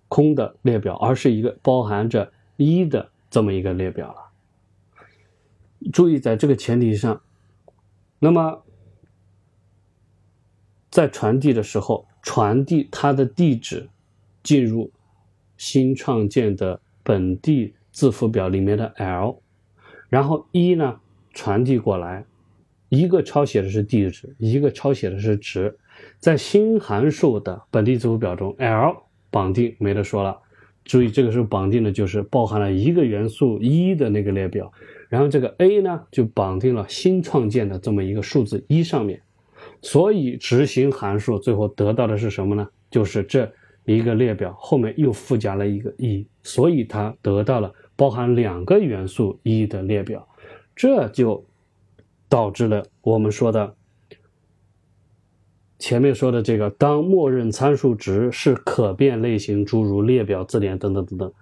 [0.08, 4.16] 空的列表，而是一个包含着一的这么一个列表了。
[5.92, 7.22] 注意，在这个前提上，
[8.18, 8.62] 那么
[10.90, 13.88] 在传递的时候，传递它的地址
[14.42, 14.90] 进入
[15.56, 19.40] 新创建的本地字符表里面的 L。
[20.08, 21.00] 然后一呢
[21.32, 22.26] 传递过来，
[22.88, 25.78] 一个抄写的是地址，一个抄写的是值，
[26.18, 28.96] 在新函数的本地字符表中，L
[29.30, 30.38] 绑定没得说了。
[30.84, 34.72] 注意这个时候绑定的就是包含了一个元素一的那个列表，
[35.08, 39.20] 然后这个 A 呢就绑定了新创建的这么一个数字一上面，
[39.82, 42.68] 所以执行函数最后得到的是什么呢？
[42.90, 43.52] 就是这
[43.84, 47.72] 一个列表后面又附加了一个一，所以它得到了。
[47.94, 50.26] 包含两个元素一的列表，
[50.74, 51.44] 这就
[52.30, 53.74] 导致了我们说的
[55.80, 61.32] 前面说的这个：当默认参数值是可变类型，诸如列表、字典等等等等，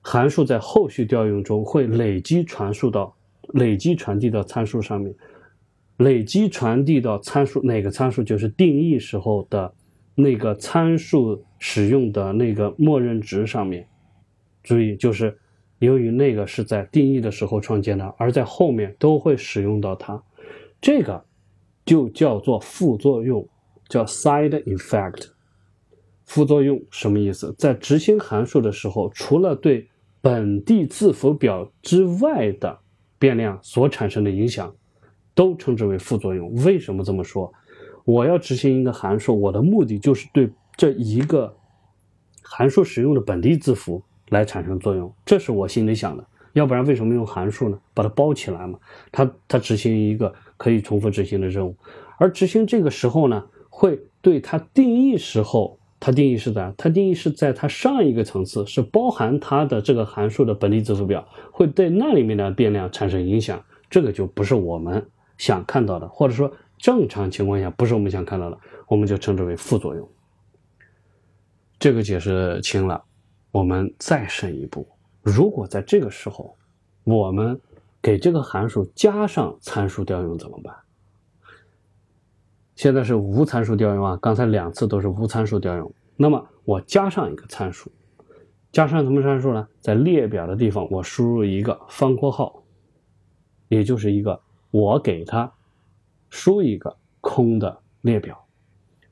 [0.00, 3.14] 函数在后续调用中会累积传输到、
[3.52, 5.14] 累积传递到参数上面，
[5.98, 9.72] 累积传递到参数哪个参数就是定义时候的
[10.14, 13.86] 那个参数使用的那个默认值上面。
[14.64, 15.38] 注意，就是。
[15.78, 20.22] 由于那个是在定义的时候创建的，而在后面都会使用到它，
[20.80, 21.20] 这个
[21.84, 23.44] 就叫做副作用，
[23.92, 25.26] 叫 side effect。
[26.24, 27.54] 副作用什么意思？
[27.58, 29.88] 在执行函数的时候，除了对
[30.22, 32.78] 本地字符表之外的
[33.18, 34.74] 变量所产生的影响，
[35.34, 36.54] 都称之为副作用。
[36.64, 37.52] 为什么这么说？
[38.04, 41.54] 我要执行一个函数，我的目的就是对这一个
[42.40, 44.02] 函数使用的本地字符。
[44.30, 46.26] 来产生作用，这是我心里想的。
[46.54, 47.78] 要不然为什么用函数呢？
[47.92, 48.78] 把它包起来嘛。
[49.10, 51.76] 它它执行一个可以重复执行的任务，
[52.16, 63.64] 而执行这个时候呢，会对它定义时候，它定义是在它定义是在它上一个层次，是包含它的这个函数的本地字符表，会对那里面的变量产生影响。
[63.88, 68.58] 这个就不是我们想看到的，或者说正常情况下不是我们想看到的，
[68.88, 70.08] 我们就称之为副作用。
[71.78, 73.02] 这个解释清了。
[73.50, 74.88] 我们再深一步，
[75.20, 76.56] 如果在这个时候，
[77.04, 77.60] 我们
[78.00, 80.74] 给这个函数加上参数调用怎么办？
[82.74, 85.92] 现在是无参数调用啊，刚才两次都是无参数调用。
[86.16, 87.90] 那么我加上一个参数，
[88.70, 89.68] 加上什么参数呢？
[89.80, 92.62] 在列表的地方，我输入一个方括号，
[93.68, 95.52] 也就是一个我给它
[96.30, 98.46] 输一个空的列表。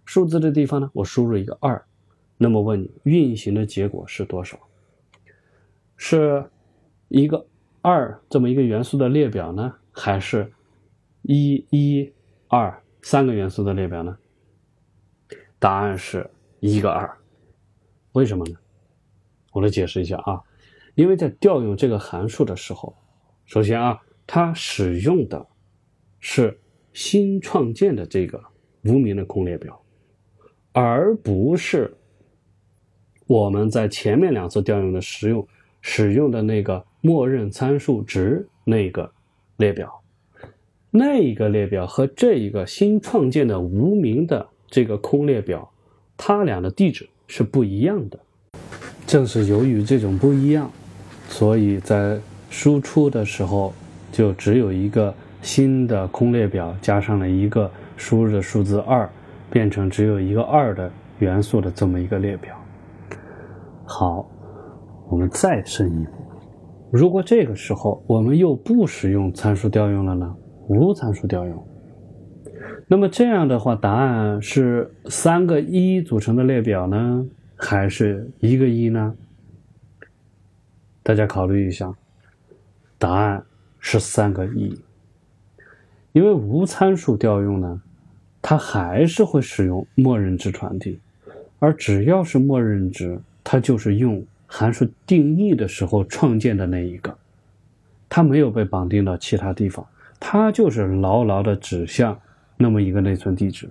[0.04, 1.84] 数字的地方呢，我输入一个二。
[2.38, 4.58] 那么问你，运行的结果是多少？
[5.96, 6.42] 是
[7.08, 7.46] 一个
[7.82, 10.50] 二这么一个元素的列表呢，还是
[11.22, 12.10] 一一
[12.48, 14.16] 二三个元素的列表呢？
[15.58, 16.28] 答案是
[16.60, 17.18] 一个二。
[18.12, 18.56] 为什么呢？
[19.52, 20.40] 我来解释一下啊，
[20.94, 22.96] 因为在调用这个函数的时候，
[23.44, 25.46] 首先啊，它使用的
[26.18, 26.60] 是
[26.92, 28.42] 新创建的这个
[28.84, 29.80] 无名的空列表，
[30.72, 31.96] 而不是。
[33.26, 35.46] 我们在前面两次调用的使用
[35.80, 39.12] 使用的那个默认参数值那个
[39.58, 39.99] 列表，
[40.92, 45.70] 那一个列表和这一个新创建的无名的这个空列表，
[46.16, 48.18] 它俩的地址是不一样的。
[49.06, 50.68] 正是由于这种不一样，
[51.28, 52.18] 所以在
[52.48, 53.72] 输出的时候
[54.10, 59.08] 就只有一个新的空列表加上了一个输入的数字二，
[59.48, 62.52] 变成只有一个二的元素的这么一个列表。
[63.84, 64.28] 好，
[65.08, 66.10] 我们再深一步。
[66.90, 70.36] 如果这个时候我们又不使用参数调用了呢？
[70.70, 71.66] 无参数调用，
[72.86, 79.16] 那么这样的话，答案是三个一组成的列表呢，还是一个一呢？
[81.02, 81.92] 大家考虑一下，
[82.98, 83.42] 答案
[83.80, 84.80] 是三个一。
[86.12, 87.82] 因为无参数调用呢，
[88.40, 91.00] 它还是会使用默认值传递，
[91.58, 93.20] 而只要是默认值。
[93.42, 97.18] 它就是用函数定义的时候创建的那一个，
[98.08, 99.84] 它没有被绑定到其他地方，
[100.20, 102.20] 它就是牢牢的指向
[102.56, 103.68] 那么一个内存地址，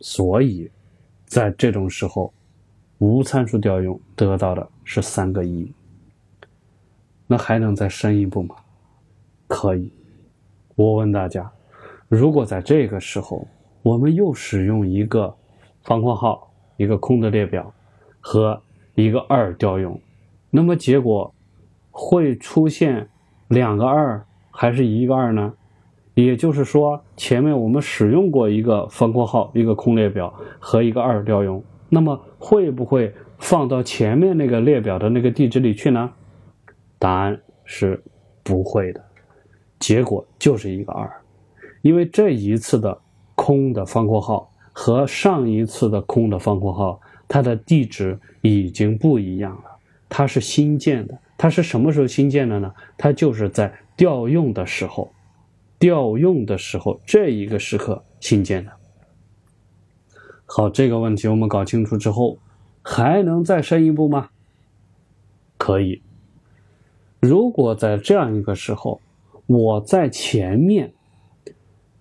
[0.00, 0.68] 所以，
[1.24, 2.34] 在这种时候，
[2.98, 5.72] 无参数调用得到的是三个一。
[7.28, 8.56] 那还能再深一步吗？
[9.46, 9.90] 可以。
[10.74, 11.50] 我问大家，
[12.08, 13.46] 如果在这个时候，
[13.82, 15.34] 我们又使用一个
[15.82, 17.72] 方括号一个空的列表
[18.20, 18.60] 和
[18.94, 19.98] 一个二调用，
[20.50, 21.32] 那么结果
[21.90, 23.08] 会出现
[23.48, 25.52] 两个二还是一个二呢？
[26.14, 36.08] 也就是说，前面我们使用过一个方括号一个空列表和一个二调用，那么会不会放到前面那个列表的那个地址里去呢？
[37.00, 38.00] 答案是
[38.44, 39.02] 不会的，
[39.80, 41.10] 结果就是一个二，
[41.80, 42.96] 因为这一次的
[43.34, 44.48] 空的方括号。
[44.74, 46.98] 和上一次的空的方括号，
[47.28, 49.64] 它的地址已经不一样了。
[50.08, 52.72] 它是新建的，它是什么时候新建的呢？
[52.96, 53.70] 它就是在
[54.02, 55.12] 调用的时候，
[55.78, 58.72] 调用的时候这一个时刻新建的。
[60.44, 62.36] 好，这个问题我们搞清楚之后，
[62.82, 64.30] 还能再深一步吗？
[65.56, 66.02] 可以。
[67.20, 69.00] 如果在这样一个时候，
[69.46, 70.92] 我在前面，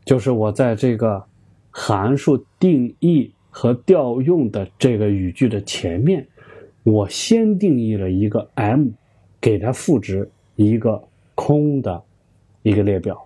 [0.04, 1.28] 就是我在这个。
[1.74, 6.28] 函数定义和调用的这个语句的前面，
[6.84, 8.88] 我先定义了一个 m，
[9.40, 11.02] 给它赋值一个
[11.44, 12.04] 空的
[12.62, 13.26] 一个列表，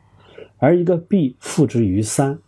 [0.57, 2.39] 而一个 b 赋值于三。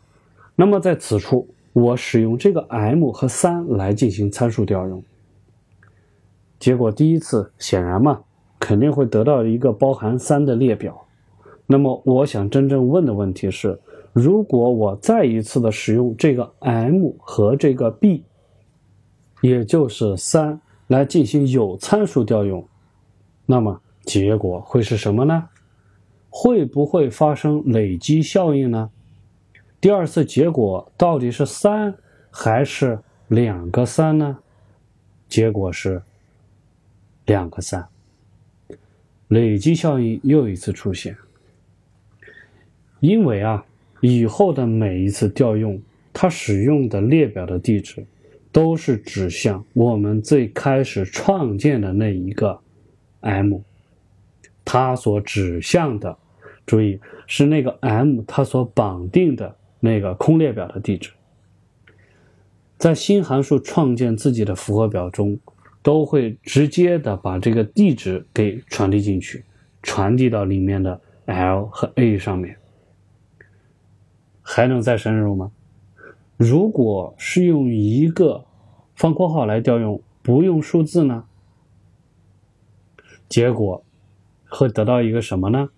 [0.55, 5.03] 那么在此处，我使用这个 m 和三来进行参数调用。
[6.57, 8.21] 结果第一次显然嘛，
[8.59, 11.05] 肯定会得到一个包含三的列表。
[11.65, 13.77] 那么我想真正问的问题是。
[14.13, 18.23] 如果我再一次的使用这个 m 和这个 b，
[19.41, 22.67] 也就是三来进行有参数调用，
[23.45, 25.47] 那么结果会是什么呢？
[26.29, 28.89] 会不会发生累积效应呢？
[29.79, 31.95] 第二次结果到底是三
[32.29, 34.39] 还是两个三呢？
[35.27, 36.01] 结果是
[37.25, 37.87] 两个三，
[39.27, 41.15] 累积效应又一次出现，
[42.99, 43.65] 因为啊。
[43.99, 45.81] 以后的每一次调用，
[46.13, 48.05] 它使用的列表的地址，
[48.51, 52.59] 都是指向我们最开始创建的那一个
[53.21, 53.59] m，
[54.69, 56.17] 它所指向的，
[56.65, 61.09] 注意是那个 m 它所绑定的那个空列表的地址。
[62.77, 65.39] 在新函数创建自己的复合表中，
[65.81, 69.45] 都会直接的把这个地址给传递进去，
[69.81, 72.57] 传递到里面的 l 和 a 上面。
[74.41, 75.49] 还能再深入吗？
[76.35, 78.43] 如果是用一个
[78.95, 81.23] 方括号来调用，不用数字呢？
[83.29, 83.83] 结果
[84.49, 85.69] 会得到一个什么呢？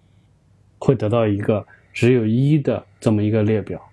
[0.78, 3.90] 会得到一个只有一的这么一个列表。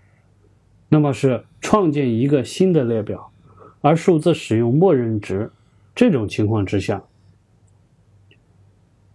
[0.89, 3.33] 那么是创建一个新的列表，
[3.81, 5.51] 而数字使用默认值。
[5.95, 7.03] 这种情况之下，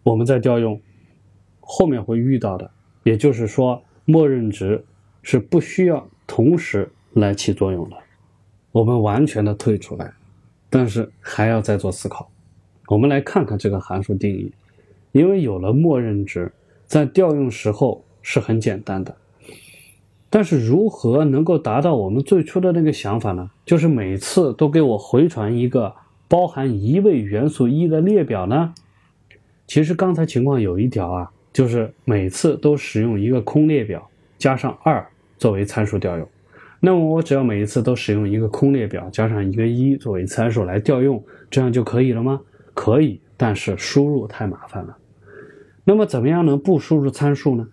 [0.03, 0.81] 我们在调用
[1.59, 2.71] 后面会遇到的，
[3.03, 4.83] 也就是说，默认值。
[5.23, 7.95] 是不需要同时来起作用的，
[8.71, 10.11] 我们完全的退出来，
[10.67, 12.27] 但是还要再做思考。
[12.87, 14.51] 我们来看看这个函数定义，
[15.11, 16.51] 因为有了默认值，
[16.85, 19.15] 在调用时候是很简单的。
[20.29, 23.51] 但是如何能够达到我们最初的那个想法呢？
[23.65, 25.93] 就是每次都给我回传一个
[26.27, 28.73] 包含一位元素一的列表呢？
[29.67, 34.07] 其实刚才情况有一条啊，就是每次都使用一个空列表。
[34.37, 35.05] 加上二
[35.37, 36.27] 作为参数调用，
[36.79, 42.41] 那么我只要每一次都使用一个空列表加上一个一作为参数来调用，这样就可以了吗？
[42.73, 44.97] 可以，但是输入太麻烦了。
[45.83, 47.67] 那么怎么样能不输入参数呢？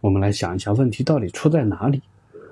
[0.00, 2.02] 我们来想一下问题到底出在哪里？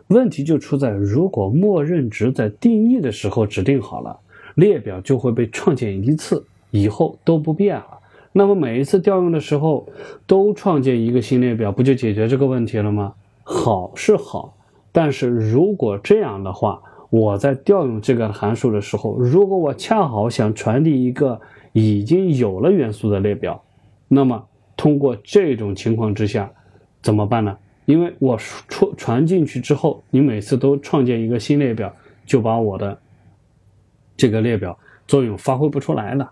[0.08, 4.18] 问题就出在如果默认值在定义的时候指定好了，
[4.54, 7.98] 列表就会被创建一次，以后都不变了。
[8.32, 9.86] 那么每一次调用的时候
[10.26, 13.14] 都创建一个新列表，不就解决这个问题了吗？
[13.42, 14.54] 好是好，
[14.90, 16.80] 但是如果这样的话，
[17.10, 21.40] 我在调用这个函数的时候，如果我恰好想传递一个
[21.72, 23.62] 已经有了元素的列表，
[24.08, 24.42] 那么
[24.76, 26.50] 通过这种情况之下，
[27.02, 27.56] 怎么办呢？
[27.84, 28.36] 因为我
[28.68, 31.94] 传传进去之后，你每次都创建一个新列表，
[32.24, 32.98] 就把我的
[34.16, 36.30] 这个列表作用发挥不出来了。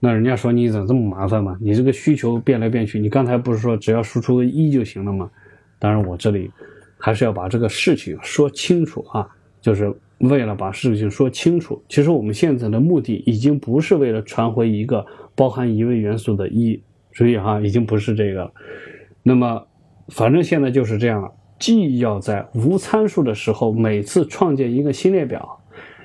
[0.00, 1.56] 那人家说你怎么这么麻烦嘛？
[1.60, 5.30] 你这个需求变来变去，你刚才不是说只要输出个一就行了吗？
[5.78, 6.50] 当然，我这里
[6.98, 9.28] 还是要把这个事情说清楚啊，
[9.60, 11.82] 就是为了把事情说清楚。
[11.88, 16.80] 其实我们现在的目的已经不是为了传回一个包含一位元素的一，
[17.14, 18.52] 所以哈，已经不是这个了。
[19.22, 19.66] 那么，
[20.08, 25.60] 反正现在就是这样了，既要在无参数的时候每次创建一个新列表，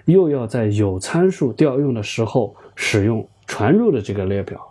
[0.06, 4.62] 又要在有参数调用的时候使用传入的这个列表，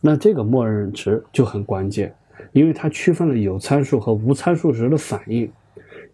[0.00, 2.14] 那这个默认值就很关键。
[2.52, 5.50] 因为它区分了有参数和无参数时的反应，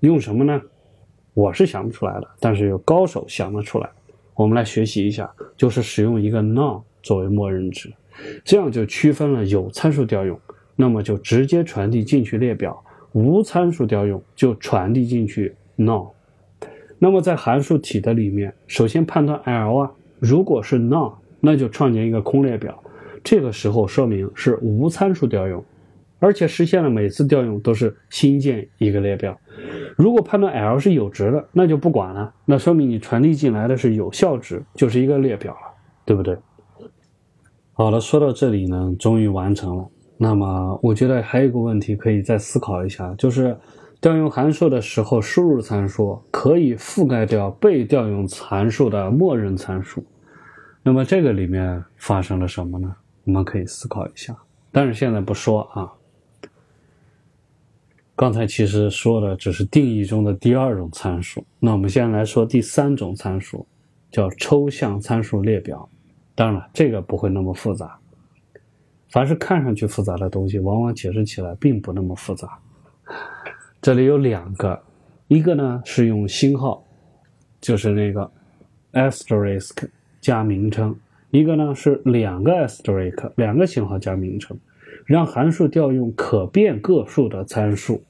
[0.00, 0.60] 用什么呢？
[1.32, 3.88] 我是想不出来的，但是有高手想得出来。
[4.34, 7.92] 我们来学习一下，就是使用一个 none 作为默认值，
[8.44, 10.38] 这样就区分了有参数调用，
[10.76, 12.72] 那么就直接传递进去列表；
[13.12, 16.10] 无参数调用就传递进去 none。
[16.98, 22.82] 那么在函数体的里面，首先判断 l 啊，如果是 none，那就创建一个空列表，
[23.22, 25.62] 这个时候说明是无参数调用，
[26.18, 29.38] 而且实现了每次调用都是新建一个列表。
[29.96, 36.36] 如果判断 l 是有值的，那就不管了，那说明你传递进来的是有效值，就是一个列表了，对不对？
[37.76, 39.84] 好了，说到这里呢，终于完成了。
[40.16, 43.58] 那么我觉得还有一个问题可以再思考一下，就是
[44.00, 50.04] 调用函数的时候，输入参数可以覆盖掉被调用函数的默认参数。
[50.84, 52.94] 那么这个里面发生了什么呢？
[53.24, 54.36] 我们可以思考一下，
[54.70, 55.90] 但是现在不说啊。
[58.14, 63.66] 刚才其实说的只是定义中的第二种参数，那我们先来说第三种参数，
[64.12, 65.88] 叫抽象参数列表。
[66.34, 67.98] 当然了，这个不会那么复杂。
[69.10, 72.58] 凡是看上去复杂的东西，往往解释起来并不那么复杂。
[73.80, 74.82] 这里有两个，
[75.28, 76.84] 一个呢是用星号，
[77.60, 78.30] 就是那个
[78.92, 79.88] asterisk
[80.20, 80.92] 加名称；
[81.30, 84.58] 一个呢是两个 asterisk 两个星号加名称。
[85.06, 88.02] 让函数调用可变个数的参数，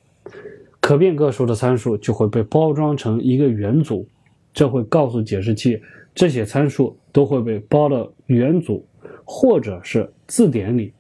[0.79, 4.07] 可变个数的参数就会被包装成一个元组，
[4.53, 5.83] 这会告诉解释器，
[6.15, 8.87] 这些参数都会被包到元组
[9.25, 10.93] 或者是字典里。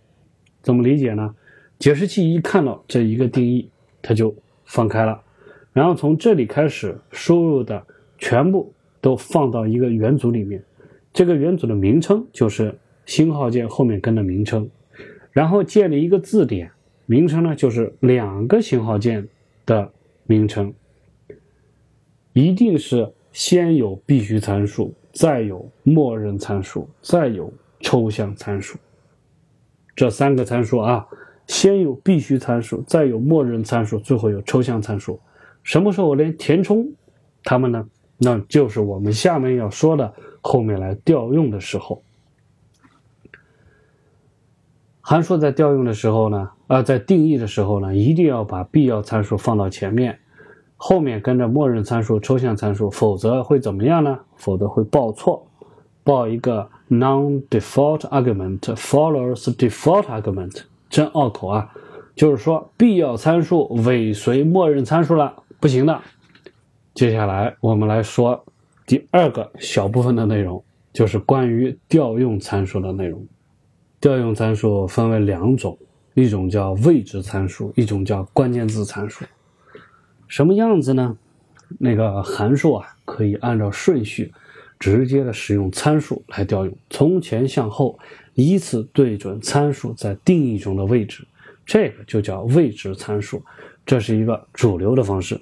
[0.63, 1.35] 怎么理解呢？
[1.79, 3.69] 解释器一看到这一个定义，
[4.01, 4.35] 它就
[4.65, 5.21] 放开了，
[5.73, 7.85] 然后从这里开始输入的
[8.17, 10.63] 全部都放到一个元组里面，
[11.13, 14.69] 这个元组的名称就是星号键后面跟的名称。
[15.33, 16.71] 然后建立一个字典，
[17.07, 19.29] 名称呢就是两个星号键
[19.67, 19.93] 的
[20.27, 20.73] 名称，
[22.33, 28.77] 一定是先有必须参数，再有默认参数，再有抽象参数。
[29.97, 31.07] 这三个参数啊，
[31.47, 35.21] 先有必须参数，再有默认参数，最后有抽象参数。
[35.63, 36.93] 什么时候连填充
[37.45, 37.89] 它们呢？
[38.17, 42.03] 那就是我们下面要说的后面来调用的时候。
[45.01, 50.19] 函数在调用的时候呢，呃，在定义的时候呢，一定要把必要参数放到前面，
[50.87, 54.19] 后面跟着默认参数、抽象参数，否则会怎么样呢？
[54.37, 55.43] 否则会报错，
[56.03, 61.73] 报一个 non-default argument follows default argument，真拗口啊！
[62.15, 65.99] 就是说必要参数尾随默认参数了，不行的。
[66.93, 68.45] 接下来我们来说
[68.87, 70.63] 第二个小部分的内容，
[70.93, 73.27] 就是关于调用参数的内容。
[74.03, 75.79] 调用参数分为两种，
[76.13, 79.25] 一种叫位置参数，一种叫关键字参数。
[80.35, 81.17] 什么样子呢？
[81.79, 84.33] 那个函数啊，可以按照顺序
[84.81, 87.97] 直接的使用参数来调用，从前向后
[88.35, 91.25] 依次对准参数在定义中的位置，
[91.65, 93.41] 这个就叫位置参数。
[93.87, 95.41] 这是一个主流的方式。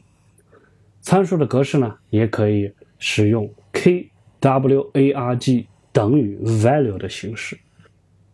[1.00, 7.58] 参数的格式呢，也可以使用 kwarg 等于 value 的形式。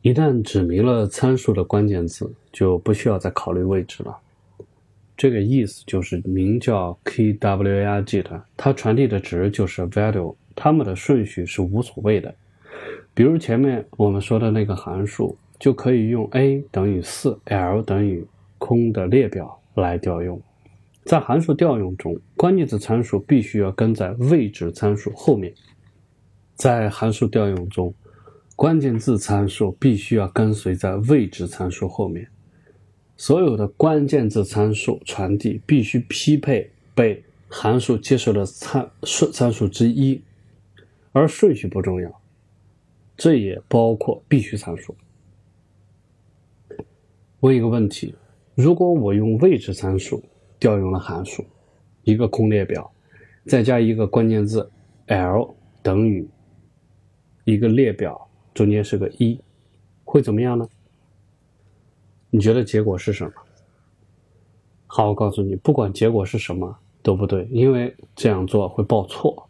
[0.02, 4.18] 一旦指明了参数的关键字，就不需要再考虑位置了。
[5.18, 12.32] 这个意思就是名叫 kwarg 的，它传递的值就是 value，它们的顺序是无所谓的。
[13.12, 18.24] 比如前面我们说的那个函数，就可以用 a 等于四，l 等于
[18.58, 20.40] 空的列表来调用。
[21.04, 25.52] 在函数调用中，关键字参数必须要跟在位置参数后面。
[26.54, 27.92] 在函数调用中。
[28.54, 32.28] 关键字参数必须要跟随在位置参数后面，
[33.18, 40.22] 所有的关键字参数传递必须匹配被函数接受的参数参数之一，
[41.10, 42.20] 而顺序不重要，
[43.16, 44.94] 这也包括必须参数。
[47.40, 48.14] 问一个问题：
[48.54, 50.22] 如果我用位置参数
[50.60, 51.44] 调用了函数，
[52.04, 52.88] 一个空列表，
[53.46, 54.70] 再加一个关键字
[55.06, 56.24] l 等于
[57.44, 58.28] 一个列表。
[58.54, 59.40] 中间是个一，
[60.04, 60.68] 会怎么样呢？
[62.30, 63.32] 你觉得结果是什么？
[64.86, 69.48] 好，我告诉你，不管结果是什么都不对，因为这样做会报错。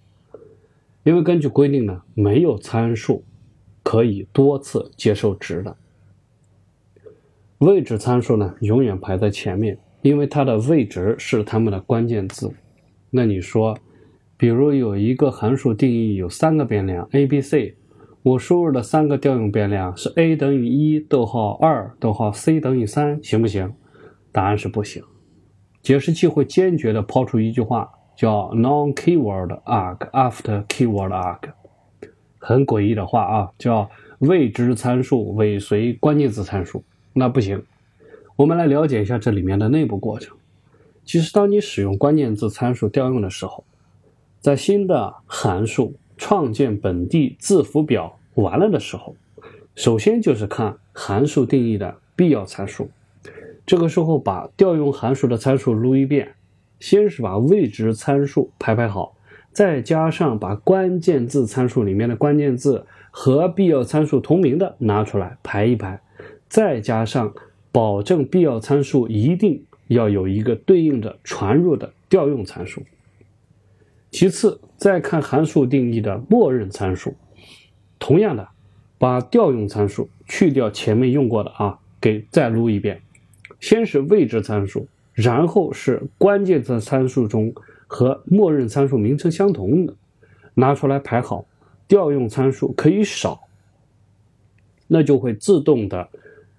[1.05, 3.24] 因为根据规定呢，没有参数
[3.83, 5.76] 可以多次接受值的。
[7.59, 12.53] 位置参数呢，永远排在前面，因为它的位置是它们的关键字。
[13.11, 13.79] 那你说，
[14.37, 17.74] 比如有一个函数定义有三个变量 a、b、c。
[18.29, 23.72] 我输入的三个调用变量是 a 等于一，逗号二，逗号 c 等于三，行不行？
[24.31, 25.03] 答案是不行。
[25.81, 31.39] 解释器会坚决地抛出一句话，叫 non-keyword arg after keyword arg，
[32.39, 36.85] 很诡异的话啊，叫未知参数尾随关键字参数。
[37.14, 37.62] 那不行，
[38.37, 40.37] 我们来了解一下这里面的内部过程。
[41.07, 43.64] 其实，当你使用关键字参数调用的时候，
[44.39, 49.14] 在新的函数创建本地字符表完了的时候，
[49.74, 52.91] 首先就是看函数定义的必要参数。
[53.66, 56.34] 这个时候把调用函数的参数撸一遍，
[56.80, 59.14] 先是把位置参数排排好，
[59.53, 66.01] 再加上把关键字参数里面的关键字和必要参数同名的拿出来排一排，
[66.49, 67.34] 再加上
[67.70, 72.82] 保证必要参数一定要有一个对应的传入的调用参数。
[74.11, 77.14] 其次，再看函数定义的默认参数，
[77.99, 78.49] 同样的，
[78.99, 83.01] 把调用参数去掉前面用过的啊，给再撸一遍。
[83.61, 87.53] 先是未知参数，然后是关键字参数中
[87.87, 89.95] 和默认参数名称相同的，
[90.55, 91.45] 拿出来排好。
[91.89, 93.41] 调用参数可以少，
[94.87, 96.09] 那就会自动的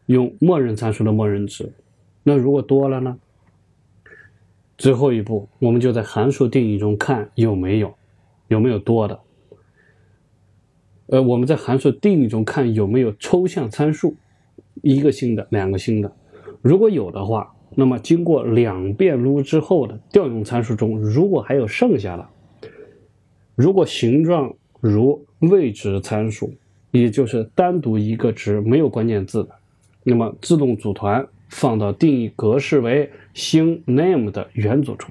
[0.07, 1.71] 用默认参数的默认值。
[2.23, 3.17] 那如果多了呢？
[4.77, 7.93] 最后一步，我们就在函数定义中看有没有
[8.47, 9.19] 有没有多的。
[11.11, 14.15] 呃，我们在函数定义中看有没有抽象参数，
[14.81, 16.11] 一个新的，两个新的。
[16.61, 22.27] 如果有的话，那么经过两遍撸之后的调用参数中，如果还有剩下的，
[23.55, 26.53] 如果形状如未知参数，
[26.91, 29.49] 也就是单独一个值没有关键字的，
[30.03, 31.27] 那么自动组团。
[31.51, 35.09] 放到定义格式为星 name 的元组中，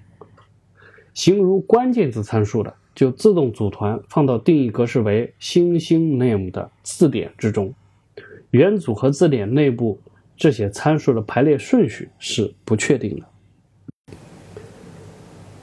[1.12, 7.72] 形如关键字参数的，就自动组团放到定义格式为星星 name 的字典之中。
[8.50, 10.00] 元组和字典内部
[10.36, 14.16] 这些参数的排列顺序是不确定的。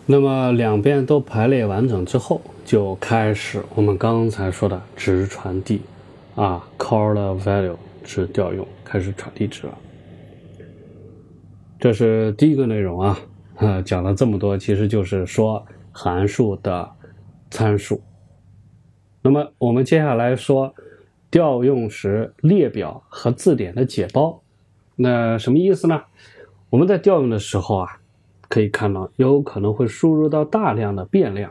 [0.05, 5.81] 那么两边都排列完整之后，就开始我们刚才说的值传递，
[6.36, 7.75] 啊，call value
[8.05, 9.77] 值调用，开始传递值了。
[11.77, 13.19] 这是第一个内容啊，
[13.57, 15.61] 啊，讲了这么多，其实就是说
[15.91, 16.89] 函数的
[17.55, 18.01] 参数。
[19.21, 20.75] 那么我们接下来说
[21.31, 24.41] 调用时列表和字典的解包，
[24.97, 26.01] 那什么意思呢？
[26.69, 27.87] 我们在调用的时候啊，
[28.49, 31.49] 可以看到有可能会输入到大量的变量，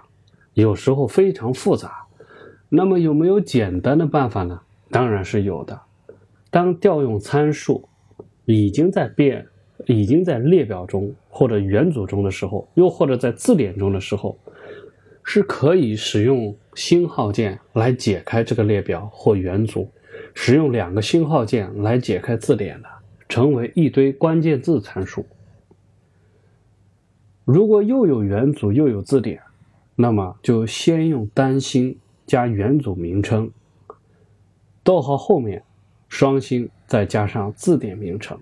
[0.53, 2.05] 有时候非常复杂。
[2.69, 4.61] 那么有没有简单的办法呢？
[4.91, 5.81] 当然是有的。
[6.51, 7.89] 当调用参数
[8.45, 9.47] 已经在变。
[9.87, 14.39] 已经在列表中或者元组中的时候，又或者在字典中的时候，
[15.25, 19.91] 是可以使用星号键来解开这个列表或元组，
[20.35, 22.89] 使用两个星号键来解开字典的，
[23.29, 25.27] 成为一堆关键字参数。
[27.45, 29.41] 如果又有元组又有字典，
[29.97, 33.51] 那么就先用单星加元组名称，
[34.83, 35.63] 逗号后面
[36.09, 38.39] 双星再加上字典名称。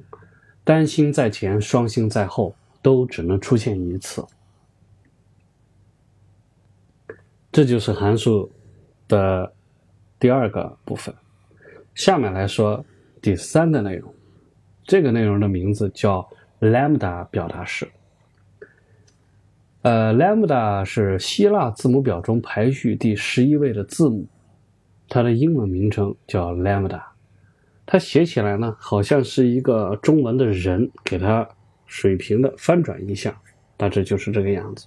[0.65, 4.25] 单星在前，双星在后，都只能出现一次。
[7.53, 8.51] 这就是函数
[9.07, 9.53] 的
[10.19, 11.15] 第二个部分。
[11.95, 12.83] 下面来说
[13.21, 14.13] 第三个内容，
[14.85, 16.27] 这个内容的名字叫
[16.61, 17.87] lambda 表达式。
[19.83, 24.27] 呃，lambda 是希腊字母表中排序第十一位的字母，
[25.09, 27.03] 它的英文名称叫 lambda。
[27.85, 31.47] 它写起来呢，好像是一个中文的人，给它
[31.87, 33.39] 水平的翻转一下，
[33.77, 34.87] 大致就是这个样子。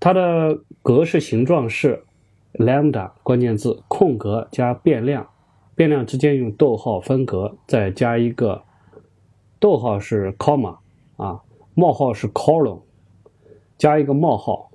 [0.00, 2.04] 它的格式形状是
[2.54, 5.28] lambda 关键字空格加变量，
[5.74, 8.62] 变量之间用逗号分隔，再加一个
[9.58, 10.78] 逗号是 comma
[11.16, 11.42] 啊，
[11.74, 12.80] 冒号是 colon，
[13.76, 14.70] 加一个冒号，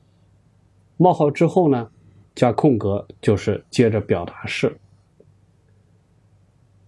[0.98, 1.90] 冒号之后呢，
[2.36, 4.78] 加空格就是接着表达式。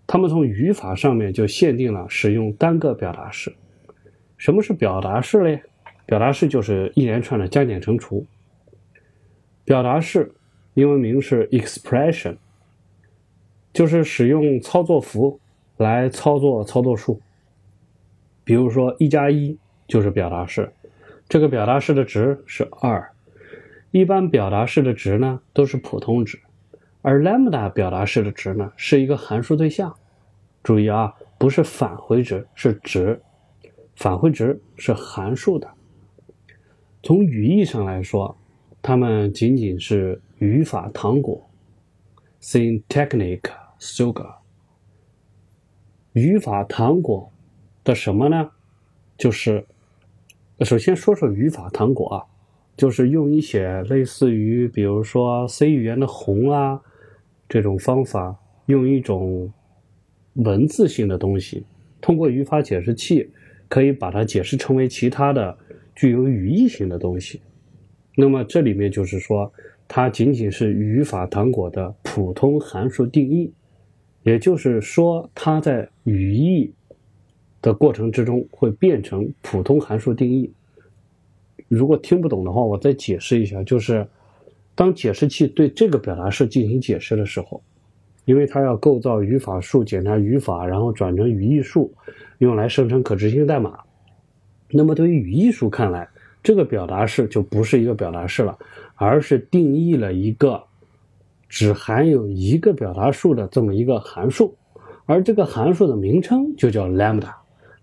[0.07, 3.55] 他们从语法上面就限定了使用单个表达式。
[4.37, 5.63] 什么是表达式嘞？
[6.05, 8.25] 表达式就是一连串的加减乘除。
[9.63, 10.31] 表达式
[10.75, 12.37] 英文名是 expression，
[13.73, 15.39] 就是使用操作符
[15.77, 17.19] 来操作操作数。
[18.43, 19.57] 比如说一加一
[19.87, 20.71] 就是表达式，
[21.27, 23.11] 这个表达式的值是二。
[23.91, 26.39] 一般表达式的值呢都是普通值。
[27.01, 29.95] 而 lambda 表达式的值呢，是一个函数对象。
[30.61, 33.19] 注意啊，不是返回值，是值。
[33.95, 35.71] 返回值是函数的。
[37.05, 38.35] 从语义上来说，
[38.81, 41.47] 它们仅仅是语法糖果
[42.41, 43.41] （syntactic
[43.79, 44.37] sugar）。
[46.13, 47.31] 语法糖果
[47.83, 48.49] 的什么呢？
[49.19, 49.63] 就是
[50.61, 52.25] 首先说说语法糖果啊。
[52.75, 56.81] 就是用一些类似于比如说 C 语言的宏啊
[57.47, 59.53] 这种方法，用一种
[60.33, 61.67] 文字性的东西，
[62.01, 63.29] 通过语法解释器
[63.69, 65.55] 可以把它解释成为其他的
[65.95, 67.41] 具有语义性的东西。
[68.15, 69.51] 那么这里面就是说，
[69.87, 73.51] 它仅仅是语法糖果的普通函数定义，
[74.23, 76.71] 也就是说，它在语义
[77.61, 80.51] 的过程之中会变成普通函数定义。
[81.67, 84.07] 如果听不懂的话，我再解释一下，就是
[84.75, 87.61] 当解释器对这个表达式进行解释的时候，
[88.25, 91.93] 因为它要构造语法树、检查语法，然后转成语义树，
[92.37, 93.79] 用来生成可执行代码。
[94.77, 96.05] 那么对于语义树看来，
[96.43, 98.57] 这个表达式就不是一个表达式了，
[98.95, 100.61] 而是定义了一个
[101.47, 104.53] 只含有一个表达数的这么一个函数，
[105.05, 107.33] 而这个函数的名称就叫 lambda，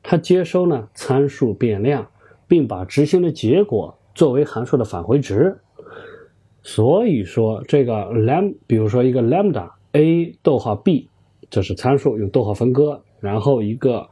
[0.02, 2.06] 它接收呢参数变量，
[2.47, 5.56] 并把执行的结果作为函数的返回值。
[6.62, 11.09] 所以说这个 lamb，比如说一个 lambda a 逗号 b，
[11.48, 14.06] 这是参数，用逗号分割，然后一个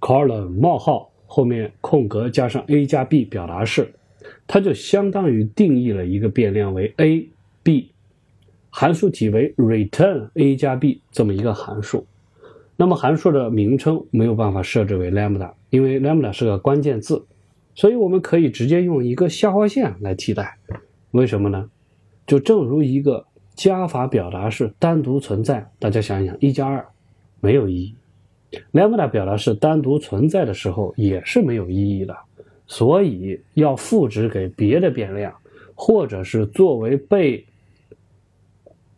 [0.00, 1.11] colon 冒号。
[1.34, 3.90] 后面空格加上 a 加 b 表达式，
[4.46, 7.26] 它就相当于定义了一个变量为 a
[7.62, 7.90] b，
[8.68, 12.06] 函数体为 return a 加 b 这么一个函数。
[12.76, 17.24] 那么函数的名称没有办法设置为 lambda，因为 lambda 是个关键字，
[17.74, 20.58] 所以我们可以直接用一个下划线来替代。
[21.12, 21.70] 为什么呢？
[22.26, 26.86] 就正如一个加法表达式单独存在，大家想一想，一加二
[27.40, 27.94] 没有意义。
[28.72, 32.16] Lambda 表达式单独存在的时候也是没有意义的，
[32.66, 35.34] 所以要赋值给别的变量，
[35.74, 37.44] 或者是作为被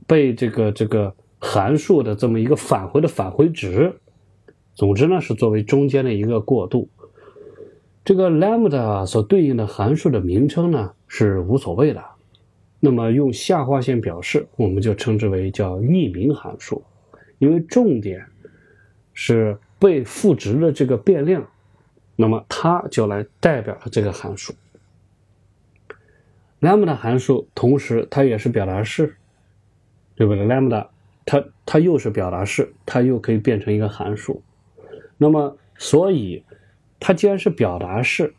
[0.06, 3.92] 被这个这个函数的这么一个返回的返回值。
[4.74, 6.88] 总之呢，是作为中间的一个过渡。
[8.04, 12.04] 这个 lambda 所对应的函数的名称呢是无所谓的，
[12.80, 16.82] 那么用下划线表示，我们就称之为叫匿名函数，
[17.38, 18.26] 因为重点。
[19.14, 21.48] 是被赋值的这个变量，
[22.16, 24.52] 那么它就来代表了这个函数。
[26.60, 29.16] lambda 函数同时它也是表达式，
[30.14, 30.88] 对不对？lambda
[31.24, 34.42] 它它又是表达式，它又可以变成一个函数。
[35.16, 36.44] 那么所以
[36.98, 38.34] 它既然是表达式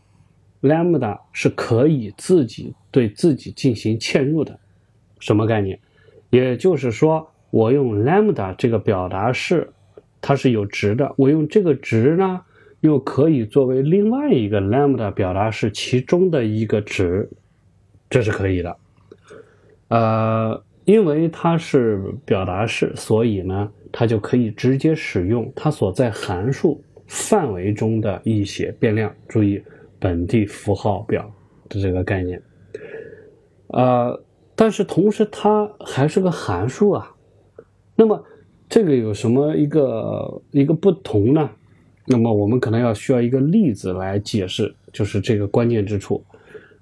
[0.62, 4.60] ，lambda 是可以自己对自己进行嵌入的。
[5.20, 5.80] 什么概念？
[6.32, 9.72] 也就是说，我用 lambda 这个表达式。
[10.28, 12.42] 它是有值的，我用这个值呢，
[12.80, 17.30] 又可以作为另外一个 lambda 表达式其中的一个值，
[18.10, 18.76] 这是可以的。
[19.90, 29.14] 呃，因为它是表达式，所以呢，它就可以直接使用它所在函数范围中的一些变量。
[29.28, 29.62] 注意
[30.00, 31.32] 本地符号表
[31.70, 32.42] 的这个概念。
[33.68, 34.20] 呃，
[34.56, 37.12] 但是同时它还是个函数啊，
[37.96, 38.26] 那么。
[38.68, 41.50] 这个有什么一个一个不同呢？
[42.06, 46.24] 那么我们可能要需要一个例子来解释，就是这个关键之处。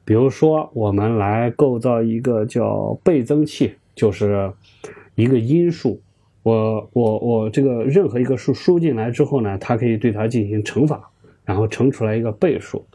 [0.05, 4.51] 比如说，我们来构造一个叫倍增器，就是
[5.15, 6.01] 一个因数。
[6.41, 11.09] 我我我这个任何一个数输进来之后呢，它可以对它进行乘法，
[11.45, 12.85] 然后乘出来一个倍数。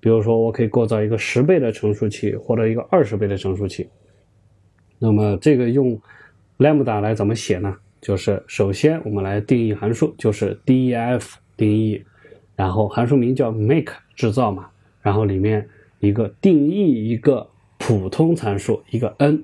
[0.00, 3.88] 比如说，我可以构造一个十倍的乘数器，或者一个二十倍的乘数器。
[4.98, 5.98] 那么这个用
[6.58, 7.74] lambda 来怎么写呢？
[8.04, 11.24] 就是首先我们来定义函数，就是 def
[11.56, 12.04] 定义，
[12.54, 14.68] 然后函数名叫 make 制造嘛，
[15.00, 15.66] 然后里面
[16.00, 17.48] 一个定义一个
[17.78, 19.42] 普通参数一个 n，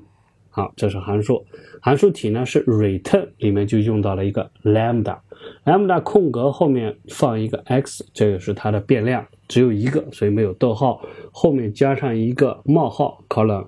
[0.50, 1.42] 好，这是函数，
[1.80, 11.00] 函数体呢是 return 里面就用到了一个 lambda，lambda 空格后面放一个 x，这个是它的变量，只有一个，所以没有逗号，
[11.32, 13.66] 后面加上一个冒号 colon，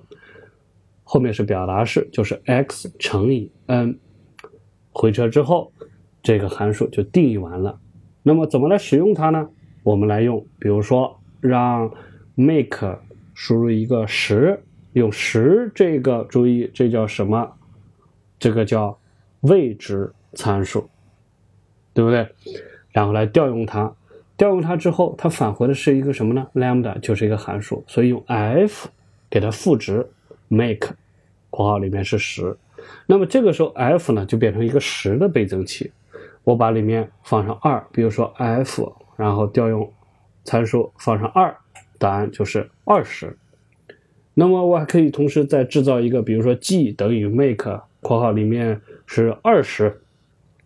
[1.03, 3.97] 后面是表达式，就是 x 乘以 n。
[4.93, 5.71] 回车之后，
[6.21, 7.79] 这个函数就定义完了。
[8.21, 9.49] 那么怎么来使用它呢？
[9.83, 11.91] 我们来用，比如说让
[12.35, 12.99] make
[13.33, 14.63] 输入一个十，
[14.93, 17.51] 用十这个注意，这叫什么？
[18.39, 18.97] 这个叫
[19.41, 20.89] 未知参数，
[21.93, 22.29] 对不对？
[22.91, 23.93] 然后来调用它，
[24.37, 28.87] 调用它之后，它返回的是一个什么呢？lambda 就是一个函数，所以用 f
[29.29, 30.07] 给它赋值
[30.47, 30.95] make，
[31.49, 32.55] 括号里面是十。
[33.05, 35.91] 那么这个时候，f 呢就变成一个十的倍增器，
[36.43, 39.91] 我把里面放上二，比如说 f，然后调用
[40.43, 41.55] 参数放上二，
[41.97, 43.37] 答案就是二十。
[44.33, 50.01] 那么我还可以同时再制造一个，比如说 g 等于 make 括号里面是二十，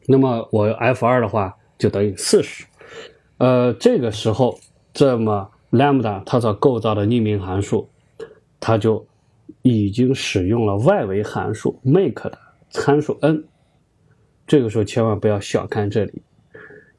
[0.05, 2.65] 那么我 f 二的话就等于四十。
[3.37, 4.59] 呃，这个时候
[4.93, 7.89] 这么 lambda 它所构造的匿名函数。
[8.59, 9.05] 它就
[9.67, 12.37] 已经使用了外围函数 make 的
[12.69, 13.43] 参数 n。
[14.45, 16.21] 这个时候千万不要小看这里，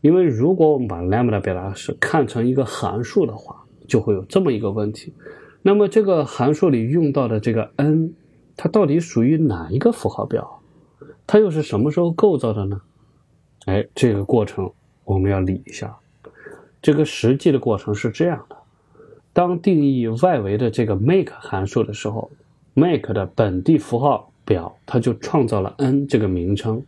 [0.03, 5.15] 因为如果我们把 lambda 表达式看成一个函数的话，就会有这么一个问题。
[5.63, 8.13] 那么这个函数里用到的这个 n，
[8.57, 10.61] 它到底属于哪一个符号表？
[11.27, 12.81] 它又是什么时候构造的呢？
[13.65, 14.71] 哎，这个过程
[15.05, 15.97] 我们要理一下。
[16.81, 18.57] 这个实际的过程是这样的：
[19.33, 22.31] 当定义外围的这个 make 函数的时候
[22.79, 26.81] ，make 的本地符号表它就创造了 n 这个名称。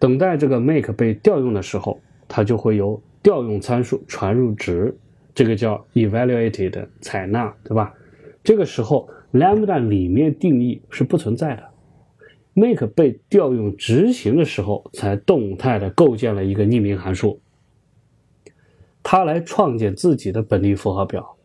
[0.00, 4.96] 等待这个 make 被调用的时候，它就会由调用参数传入值，
[5.34, 7.94] 这个叫 evaluated 采纳，对吧？
[8.42, 11.64] 这个时候 lambda 里面定义是不存在的
[12.54, 17.40] ，make 被调用执行的时候，才动态的构建了一个匿名函数，
[19.02, 21.36] 它来创建自己的本地符号表，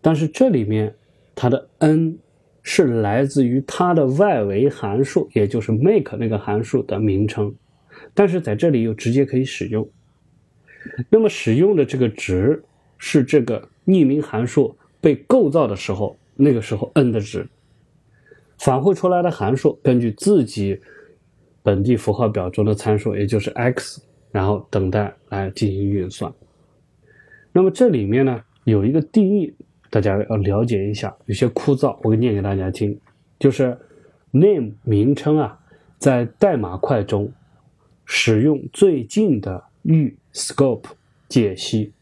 [0.00, 0.94] 但是这里面
[1.34, 2.18] 它的 n
[2.62, 7.54] 是来自于它的外围函数，也就是 make 那个函数的名称。
[8.14, 9.88] 但是在这里又直接可以使用，
[11.08, 12.62] 那么使用的这个值
[12.98, 17.46] 是这个匿名函数被构造的时候，那个时候 n 的值，
[18.58, 20.80] 返回出来的函数根据自己
[21.62, 26.32] 本地符号表中的参数，也就是 x，然后等待来进行运算。
[27.52, 29.54] 那么这里面呢有一个定义，
[29.90, 32.98] 大家要了解一下，有些枯燥，我给念给大家听，
[33.38, 33.76] 就是
[34.30, 35.58] name 名称啊，
[35.98, 37.30] 在代码块中。
[38.12, 40.82] 使用最近的域 scope
[41.28, 41.92] 解析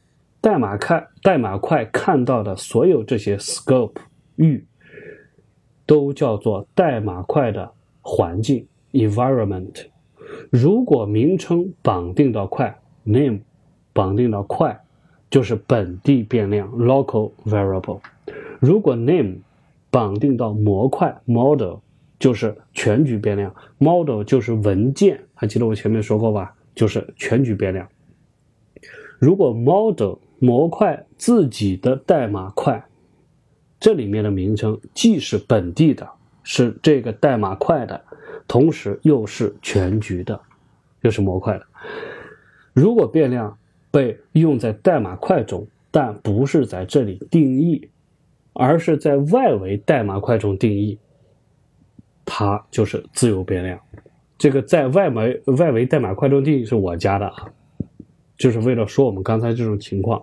[0.40, 3.97] 代码看代码块看到的所有这些 scope
[4.36, 4.65] 域，
[5.85, 7.70] 都叫做代码块的
[8.01, 9.85] 环境 environment。
[10.51, 13.40] 如果名称绑定到块 name
[13.93, 14.81] 绑定到块，
[15.31, 18.01] 就是本地变量 local variable。
[18.61, 19.37] 如果 name
[19.91, 21.79] 绑定到模块 model。
[22.19, 26.53] 就是全局变量，model 就是文件，还记得我前面说过吧？
[26.75, 27.89] 就是全局变量。
[29.21, 32.85] 如果 model 模块自己的代码块，
[33.79, 36.09] 这里面的名称既是本地的，
[36.43, 38.03] 是这个代码块的，
[38.49, 40.41] 同时又是全局的，
[41.03, 41.65] 又是模块的。
[42.73, 43.57] 如果变量
[43.90, 47.89] 被用在代码块中，但不是在这里定义，
[48.52, 50.98] 而是在外围代码块中定义。
[52.24, 53.81] 它就是自由变量，
[54.36, 57.48] 这个在外围外围代码块中定义是我加的啊，
[58.36, 60.23] 就是为了说我们刚才这种情况。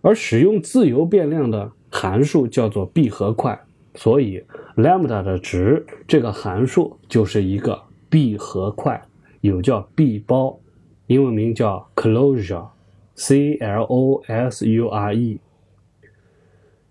[0.00, 3.60] 而使用自由变量的函数叫做闭合块，
[3.96, 4.42] 所以
[4.76, 9.02] lambda 的值这个函数就是一个闭合块，
[9.40, 10.58] 有叫闭包，
[11.06, 15.38] 英文名叫 closure，c l o s u r e。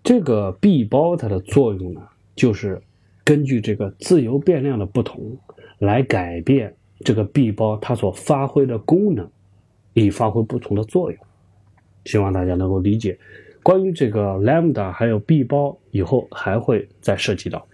[0.02, 2.02] 这个闭包它的作用呢，
[2.34, 2.82] 就是。
[3.24, 5.36] 根据这个自由变量的不同，
[5.80, 9.28] 来改变这个 b 包它所发挥的功能，
[9.94, 11.20] 以发挥不同的作用。
[12.04, 13.18] 希望大家能够理解。
[13.64, 17.66] 关于这个 lambda 还有 b 包，以后还会再涉及到。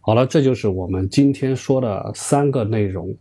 [0.00, 3.14] 好了，这就是我们今天说的三个内容。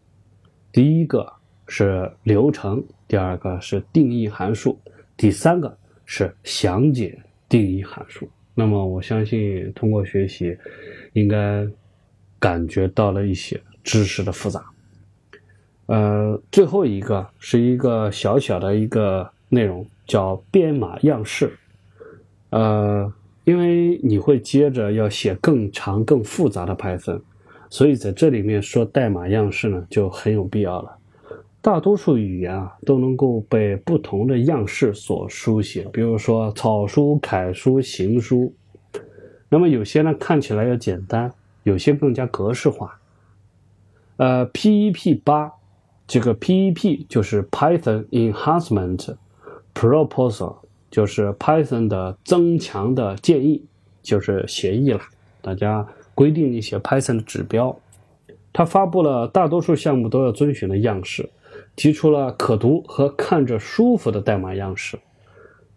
[0.72, 1.32] 第一个
[1.72, 4.78] 是流程，第二个是定义函数，
[5.16, 7.18] 第三个是详解
[7.48, 8.30] 定义函数。
[8.54, 10.54] 那么我相信，通过学习，
[11.14, 11.66] 应该
[12.38, 14.62] 感觉到了一些知识的复杂。
[15.86, 21.58] 呃，最后一个是一个小小的一个内容，叫编码样式。
[22.50, 23.10] 呃，
[23.46, 27.22] 因为你会接着要写更长、更复杂的 Python，
[27.70, 30.98] 所以在这里面说代码样式呢，就很有必要了。
[31.62, 38.52] 大多数语言啊都能够被不同的样式所书写，比如说草书、楷书、行书。
[39.48, 41.32] 那么有些呢看起来要简单，
[41.62, 43.00] 有些更加格式化。
[44.18, 45.52] 呃，PEP 八
[46.08, 49.16] 这个 PEP 就是 Python Enhancement
[49.76, 50.56] Proposal，
[50.90, 53.64] 就是 Python 的增强的建议，
[54.02, 55.02] 就是协议了。
[55.42, 57.78] 大家规定一些 Python 的指标，
[58.52, 61.30] 它发布了大多数项目都要遵循的样式。
[61.76, 65.00] 提出了可读和看着舒服的代码样式，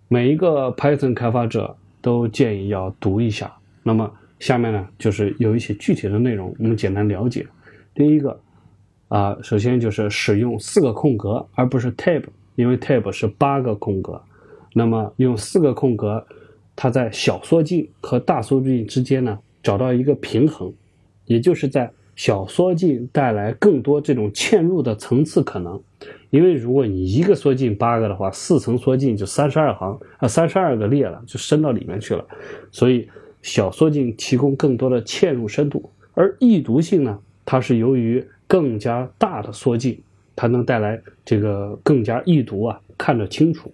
[0.08, 3.54] 每一个 Python 开发者都建议要读一下。
[3.82, 4.10] 那么
[4.40, 7.46] 下面呢，就是有一些具体的内容，我们简单了解。
[7.94, 8.38] 第一个
[9.08, 12.24] 啊，首先就是使用四个空格，而不是 tab，
[12.56, 14.20] 因为 tab 是八个空格。
[14.74, 16.26] 那么用四个空格，
[16.74, 20.72] 它在小缩进和大缩进之间呢，找到一个平衡，
[21.26, 21.90] 也就是在。
[22.16, 25.80] 小缩进带来更多这种嵌入的层次可能，
[26.30, 32.24] 因为如果你一个缩进八个的话，四层缩进就三十二行啊，三十二个列了，就伸到里面去了。
[32.70, 33.08] 所以
[33.42, 40.00] 小缩进提供更多的嵌入深度，而易读性呢，它是由于更加大的缩进，
[40.36, 43.72] 它能带来这个更加易读啊，看得清楚。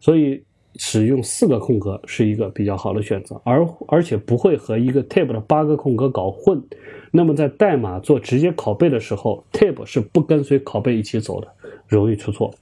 [0.00, 0.42] 所以
[0.78, 6.62] 使用四个空格是一个比较好的选择，而而且不会和一个 tab 的八个空格搞混。
[7.10, 11.48] 那么在代码做直接拷贝的时候，tab 是不跟随拷贝一起走的，
[11.86, 12.52] 容易出错。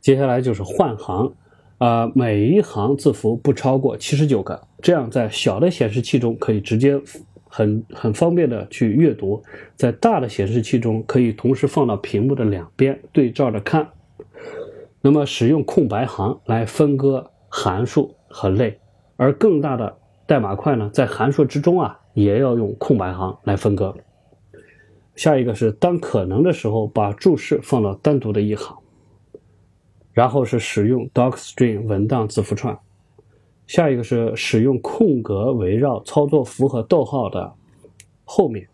[0.00, 1.32] 接下来就是换行，
[1.78, 7.00] 啊，每一行字符不超过七十九个，这样在小的显示器中可以直接
[7.48, 9.42] 很很方便的去阅读，
[9.74, 13.88] 在大的显示器中可以同时放到屏幕的两边对照着看。
[15.00, 18.78] 那么使用空白行来分割函数和类，
[19.16, 19.96] 而更大的
[20.26, 22.00] 代码块呢，在函数之中啊。
[22.16, 23.94] 也要用空白行来分割。
[25.16, 28.74] 下一个是当可能的时候，把注释放到单独的一行。
[30.14, 32.74] 然后是使用 docstring 文档字符串。
[33.66, 37.52] 下一个是使用空格围绕操作符和逗号的
[38.24, 38.66] 后面，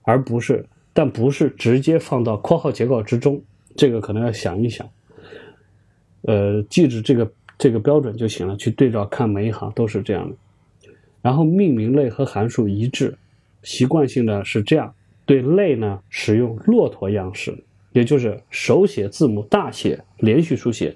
[0.00, 3.38] 而不是但不是直接放到括号结构之中。
[3.76, 4.88] 这个可能要想一想。
[6.26, 10.36] 呃，记住这个这个标准就行了，去对照看每一行都是这样的。
[11.22, 13.16] 然后命名类和函数一致，
[13.62, 14.92] 习惯性的是这样。
[15.24, 17.56] 对类呢，使用骆驼样式，
[17.92, 20.94] 也就是手写字母大写连续书写。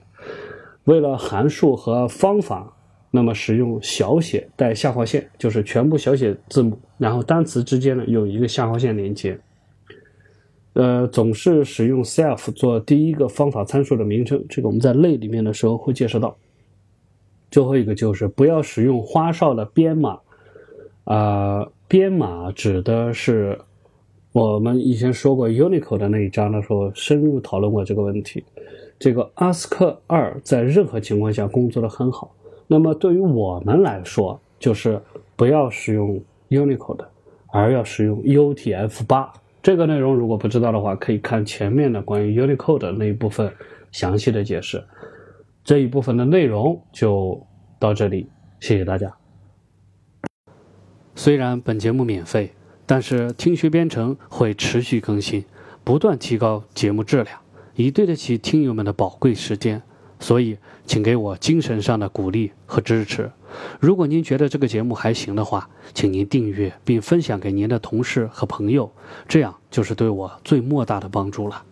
[0.85, 2.73] 为了函数和方法，
[3.11, 9.39] 那么使用小写带下划线，就是全部小写字母，然后单词之间呢有一个下划线连接。
[10.73, 16.37] 呃，总是使用 self 做第一个方法参数的名称，这个我们在类里面的时候会介绍到。
[17.51, 20.21] 最后一个就是不要使用花哨的编码，
[21.03, 23.59] 啊，编码指的是
[24.31, 28.45] 我们以前说过 Unicode 的那一章的时候深入讨论过这个问题。
[29.01, 32.33] 这个 ASCII 二在任何情况下工作的很好。
[32.69, 35.01] 那么对于我们来说，就是
[35.35, 37.07] 不要使用 Unicode，
[37.51, 39.33] 而要使用 UTF 八。
[39.63, 43.53] 这个内容如果不知道的话，可以看前面的关于 Unicode 的那一部分
[43.93, 44.83] 详细的解释。
[45.63, 47.47] 这一部分的内容就
[47.79, 48.29] 到这里，
[48.59, 49.15] 谢谢大家。
[51.15, 52.53] 虽然本节目免费，
[52.87, 55.45] 但是听学编程会持续更新，
[55.85, 57.39] 不断提高节目质量，
[57.75, 59.83] 以对得起听友们的宝贵时间。
[60.19, 63.31] 所以，请给我精神上的鼓励和支持。
[63.79, 68.91] 如果您觉得这个节目还行的话，请您订阅并分享给您的同事和朋友，
[69.29, 71.65] 这样就是对我最莫大的帮助了。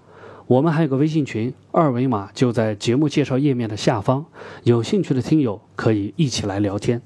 [0.46, 4.24] 我们还有个微信群，二维码就在节目介绍页面的下方，
[4.64, 7.02] 有兴趣的听友可以一起来聊天。